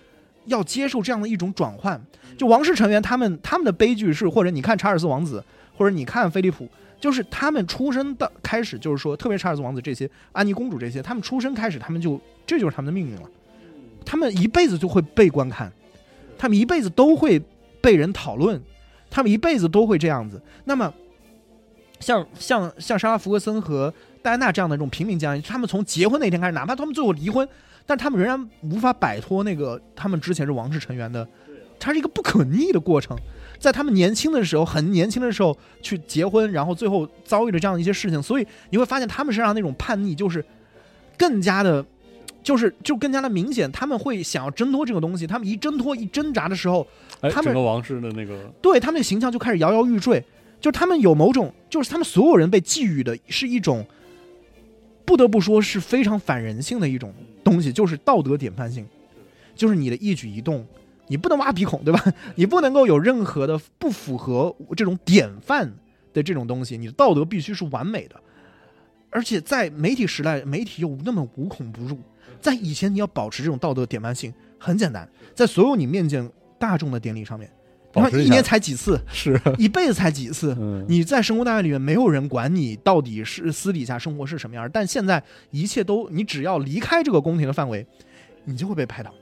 [0.46, 2.02] 要接受这样的一种转换。
[2.38, 5.44] 就王室成员，他们他们的悲剧是，或者你看查尔斯王子，
[5.78, 6.68] 或者你看菲利普，
[7.02, 13.24] 就是他们出生的开始，就是说，特别查尔斯王子这些，安妮公主这些，他们出生开始，他们就这就是他们的命运了。
[14.06, 15.72] 他们一辈子就会被观看，
[16.38, 17.42] 他们一辈子都会
[17.82, 18.62] 被人讨论，
[19.10, 20.42] 他们一辈子都会这样子。
[20.66, 20.94] 那么，
[22.00, 23.92] 像像像莎拉·福格森和
[24.22, 27.48] 戴安娜这样的这种平民家庭，他们从结婚那天开始，哪怕他们最后离婚，
[27.86, 31.28] 但他们仍然无法摆脱那个他们之前是王室成员的，
[31.80, 33.18] 它是一个不可逆的过程。
[33.62, 40.44] 在他们年轻的时候，很年轻的时候去结婚，然后最后遭遇了这样一些事情，所以你会发现他们身上那种叛逆就是
[41.16, 41.86] 更加的，
[42.42, 43.72] 就是就更加的明显。
[43.72, 46.88] 他们会想要挣脱这个东西，他们一挣脱一挣扎的时候，
[47.22, 50.20] 哎，他们整个王室的那个，对他们的形象就开始摇摇欲坠，
[50.60, 53.86] 就是他们有某种，就是他们所有人被寄予的是一种，
[55.06, 58.88] 不得不说是非常反人性的一种东西，就是道德典范性，
[59.56, 60.66] 就是你的一举一动，
[61.12, 62.02] 你不能挖鼻孔，对吧？
[62.36, 65.70] 你不能够有任何的不符合这种典范
[66.14, 68.16] 的这种东西，你的道德必须是完美的。
[69.10, 72.00] 而且在媒体时代，媒体又那么无孔不入，
[72.40, 75.06] 在以前你要保持这种道德典范性很简单，
[75.36, 77.52] 在所有你面见大众的典礼上面，
[77.94, 80.56] 你看一年才几次， 是，一辈子才几次。
[80.58, 87.86] 嗯，你在生活单位里面，没有人管你到底是私底下生活是什么样儿，但现在一切都，你只要离开这个宫廷的范围，
[88.46, 89.14] 你就会被拍到。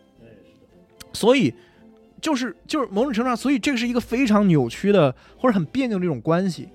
[1.14, 1.52] 所以，
[2.22, 6.70] 就是就是某种程度上，所以这个是一个非常扭曲的或者很别扭的一种关系。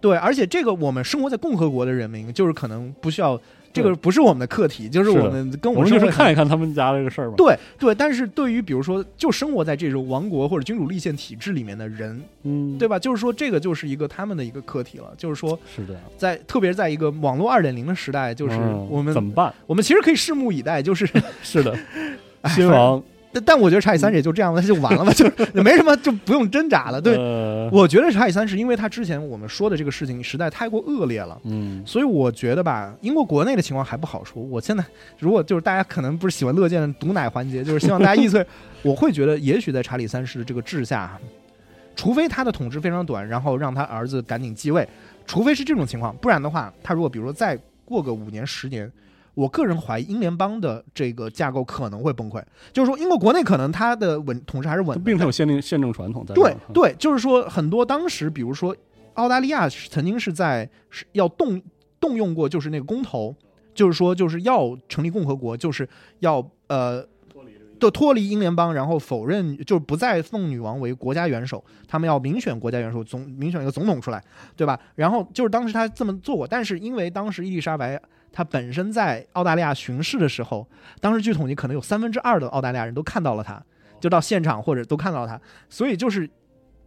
[0.00, 3.40] 对，而且这个我们生活在共和国的人民，就是可能不需要
[3.72, 7.34] 这个不是我们的课题，就是我们跟我们就是看一看他们家这个事儿嘛。
[7.36, 12.98] 对对，但是对于比如说就生活在这种王国或者君主立宪体制里面的人，嗯，对吧？
[12.98, 16.02] 就是说这个就是一个他们的一个课题了，就是说是这样。
[16.18, 19.54] 在特别是在一个网络二点零的时代，就是嗯我们、怎么办？
[19.68, 21.08] 我们其实可以拭目以待，就是
[21.44, 21.78] 是的，
[22.42, 23.00] 哎新王
[23.32, 27.00] 但但我觉得查理三世也就这样了，就完了吧，就是 没什么就不用挣扎了。
[27.00, 31.40] 对，呃我觉得查理三世因为他之前我们说的这个事情实在太过恶劣了。
[31.44, 34.42] 嗯所以我觉得吧，英国国内的情况还不好说。
[34.42, 34.84] 我现在
[35.18, 38.44] 如果就是大家可能不是喜欢乐见的毒奶环节，就是希望大家意思，
[38.82, 41.18] 我会觉得也许在查理三世的这个治下，
[41.96, 44.86] 除非他的统治非常短，然后让他儿子赶紧继位，
[45.26, 48.90] 除非是这种情况，不然的话，他如果比如说再过个五年十年。
[49.34, 56.34] 我个人怀疑英联邦的这个架构可能会崩溃，就是说英国国内可能它的稳统治还是稳的，并没有宪令宪政传统在。
[56.34, 58.76] 对对，就是说很多当时，比如说
[59.14, 61.60] 澳大利亚是曾经是在是要动
[61.98, 63.34] 动用过，就是那个公投，
[63.74, 65.88] 就是说就是要成立共和国，就是
[66.20, 67.06] 要呃。
[67.80, 74.22] 就，脱离英联邦，然后否认，就是不再奉女王为国家元首，他们要民选国家元首，总民选一个总统出来，
[74.54, 74.78] 对吧？
[74.94, 78.00] 然后就是当时他这么做过，但是因为当时伊丽莎白
[78.32, 80.66] 他本身在澳大利亚巡视的时候，
[81.00, 83.62] 当时据统计可能有三分之二的澳大利亚人都看到了他，
[84.00, 86.28] 就到现场或者都看到他，所以就是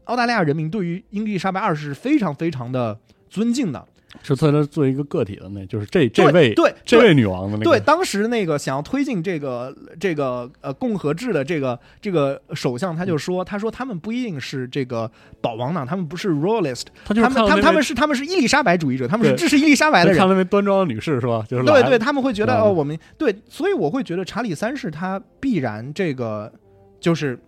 [0.06, 3.88] 澳大利亚人民对于英丽莎白二世是非常非常的尊敬的。
[4.24, 15.09] 是在这作为一个个体的那，就是这这位对对这位女王的那个对，当时那个想要推进这个这个呃共和制的这个这个首相，他就说，他说他们不一定是这个
[15.41, 20.30] 保王党，他们不是 royalist，他就他们他他们是他们是伊丽莎白主义者，他们是对支持伊丽莎白的人就看。
[20.30, 21.45] 那位端庄的女士是吧？
[21.47, 26.51] 就是对对，他们会觉得嗯哦，我们对，所以我会觉得查理三世他必然这个
[26.99, 27.39] 就是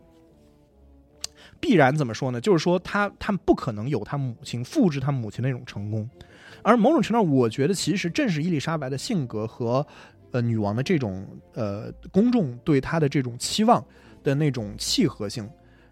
[1.59, 2.39] 必然怎么说呢？
[2.39, 6.07] 就是说他他们不可能有他母亲复制他母亲那种成功，
[6.61, 9.85] 而某种程度上，我觉得其实正是伊丽莎白的性格和
[10.31, 13.83] 呃女王的这种呃公众对她的这种期望
[14.23, 15.49] 的那种契合性，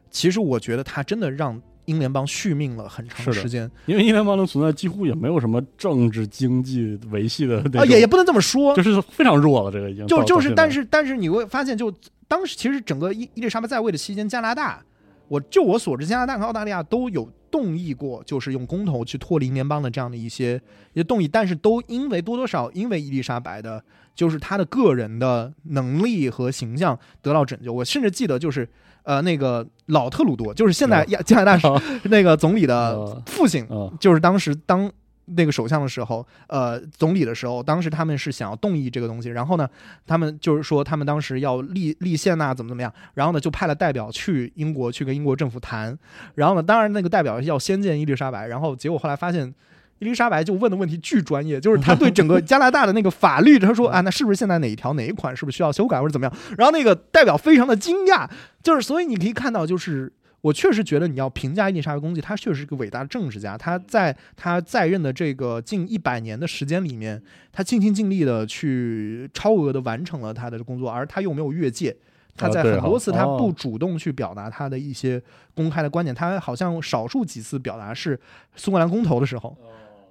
[0.09, 3.69] 其实我觉得她真的让英联邦续命了很长时间。
[3.85, 11.93] 因为英联邦的存在几乎也没有什么政治经济维系的啊，也也不能这么说，就是非常弱了，这个已经就就是，但是但是你会发现，就
[12.27, 14.83] 当时其实整个伊伊丽莎白在位的期间，加拿大，
[15.27, 23.81] 我就我所知，加拿大和澳大利亚都有动议过，就是用公投去脱离联邦的这样的一些一些动议，但是都因为多多少因为伊丽莎白的，
[24.13, 27.71] 就是她的个人的能力和形象得到拯救。
[27.71, 28.67] 我甚至记得就是
[29.03, 34.91] 呃那个老特鲁多，就是现在亚加拿大那个总理的呃 父亲，啊就是当时当
[35.25, 39.67] 那个首相的时候，呃，总理的时候，当时他们是想要动议这个东西，然后呢，
[40.05, 45.97] 他们就是说他们当时要立立宪呐、怎么怎么样，然后呢就派了代表去英国去跟英国政府谈，
[46.35, 49.53] 然后呢，当然那个代表要先见伊丽莎白，然后结果后来发现。
[49.99, 56.33] 伊丽莎白就问的问题巨专业，就是他对整个加拿大的那个法律，他说啊，那是不是现在哪一条哪一款是不是需要修改或者怎么样？
[56.57, 58.29] 然后那个代表非常的惊讶，
[58.61, 60.11] 就是所以你可以看到，就是
[60.45, 63.57] 我确实觉得你要评价伊丽莎白公主，她确实是个伟大的政治家。
[63.57, 67.19] 她在她在任的这个近一百年的时间里面，
[67.51, 71.95] 她尽心尽力的去超额的完成了她的工作，而她又没有越界。
[72.37, 75.19] 他在很多次，她哦不主动去表达他的一些
[75.55, 78.19] 公开的观点，他好像少数几次表达是
[78.55, 79.57] 苏格兰公投的时候，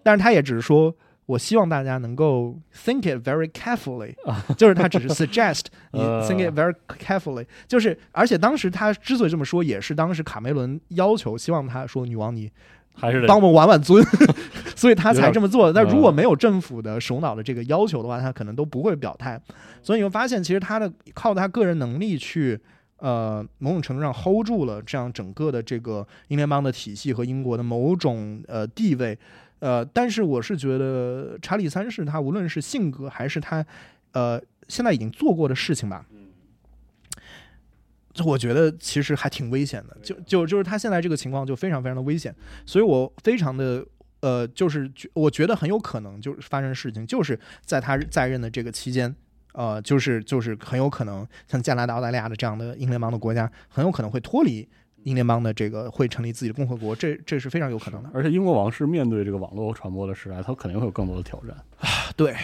[0.02, 0.92] 但是他也只是说。
[1.26, 4.14] 我希望大家能够 think it very carefully，
[4.56, 12.50] 就是他只是 suggest 你呃 think it very carefully，就是而且当时他之所以这么说，也是当时卡梅伦要求，希望他说女王你
[12.94, 14.04] 还是得帮我们挽挽尊，
[14.76, 15.72] 所以他才这么做的。
[15.72, 19.40] 但嗯如果没有政府的首脑的这个要求的话，他可能都不会表态。
[19.82, 22.60] 所以你会发现，其实他的靠他个人能力去。
[22.98, 29.18] 呃，某种程度上 hold 住了这样整个的这个英联邦的体系和英国的某种呃地位，
[29.60, 33.64] 呃，但是我是觉得查理三世他无论是性格还是他
[34.12, 36.04] 呃现在已经做过的事情吧，
[38.24, 42.34] 我觉得其实还挺危险的，就就就是他现在这个情况就非常非常的危险，
[42.66, 43.86] 所以我非常的
[44.20, 49.14] 呃，就是觉我觉得很有可能就是发生事情，就是在他在任的这个期间。
[49.56, 54.68] 呃，就是就是很有可能像加拿大、澳大利亚的这样的英联邦的国家，很有可能会脱离
[55.04, 58.10] 英联邦的这个，会成立自己的共和国，这这是非常有可能的。
[58.12, 61.56] 而且英国王室面对这个网络传播的时代，他肯定会有更多的挑战。
[62.16, 62.34] 对，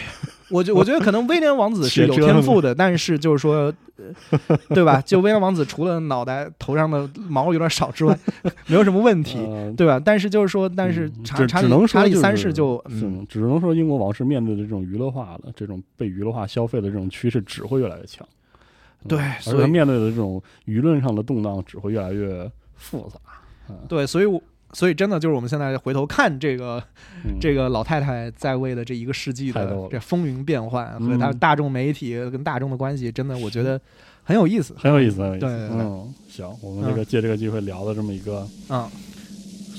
[0.49, 5.01] 我觉我觉得可能威廉王子是有 天赋的，但是就是说，呃对吧？
[5.01, 8.17] 就威廉王子除了脑袋头上的毛有点少之外，
[8.67, 9.99] 没有什么问题，呃对吧？
[10.03, 18.27] 但是就是说，但是嗯查查理查理三世就嗯，只能说英国王室面对的这种娱乐化的这种被娱乐化消费的这种趋势只会越来越强。
[19.03, 23.19] 嗯对而所以他面对的这种舆论上的动荡只会越来越复杂。
[23.87, 24.41] 对，所以我
[24.73, 26.81] 所以真的就是我们现在回头看这个
[27.25, 33.79] 嗯 这个老太太在位的这一个世纪的这风云变幻和她嗯大众媒体跟大众的关系，真的我觉得
[34.23, 34.75] 很有意思。
[34.77, 35.47] 很有意思，很有意思。
[35.71, 38.87] 嗯，行，我们这个借这个机会聊了这么一个，嗯，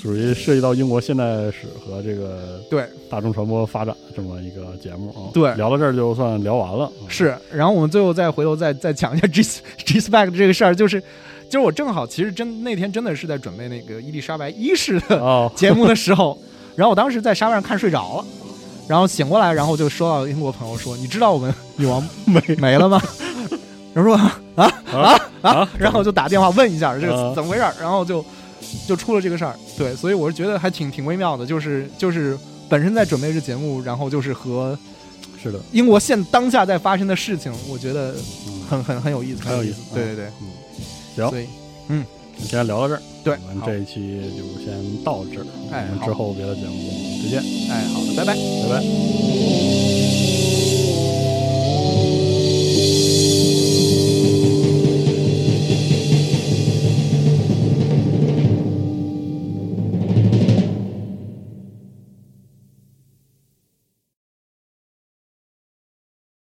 [0.03, 5.31] 属于涉及到英国现代史和这个对，大众传播发展这么一个节目啊。
[5.33, 5.55] 对。
[5.55, 6.91] 聊到这儿就算聊完了。
[7.01, 7.37] 嗯是。
[7.53, 11.01] 然后我们最后再回头再再讲一下 G G Spec 这个事儿，就是
[11.49, 16.37] 就是我正好其实真那天真的是在准备那个伊丽莎白一世的哦， 节目的时候，
[16.75, 18.25] 然后我当时在沙发上看睡着了，
[18.89, 22.43] 然后醒过来，然后就收到英国朋友说：“你知道我们 女王没。
[22.57, 23.01] 没了吗？”
[23.95, 24.41] 然后说啊？
[24.57, 25.21] 啊？
[25.43, 27.33] 啊，然后我就打电话问一下这个啊。
[27.35, 28.25] 怎么回事儿，然后就
[28.87, 29.57] 就出了这个事儿。
[29.77, 34.79] 对，所以我是觉得还挺挺微妙的，就是就是本身在准备这节目，然后就是和
[35.43, 38.15] 是的，英国现当下在发生的事情，我觉得
[38.49, 40.47] 嗯，很很很有意思，很有意思对对对，嗯，
[41.17, 41.31] 行。
[41.31, 41.47] 所以
[42.39, 46.91] 今天聊到这儿，对我们这一期就先到这儿，哎好我们之后别的节目
[47.23, 48.35] 再见，哎，好的，拜拜。
[48.35, 49.92] 拜拜。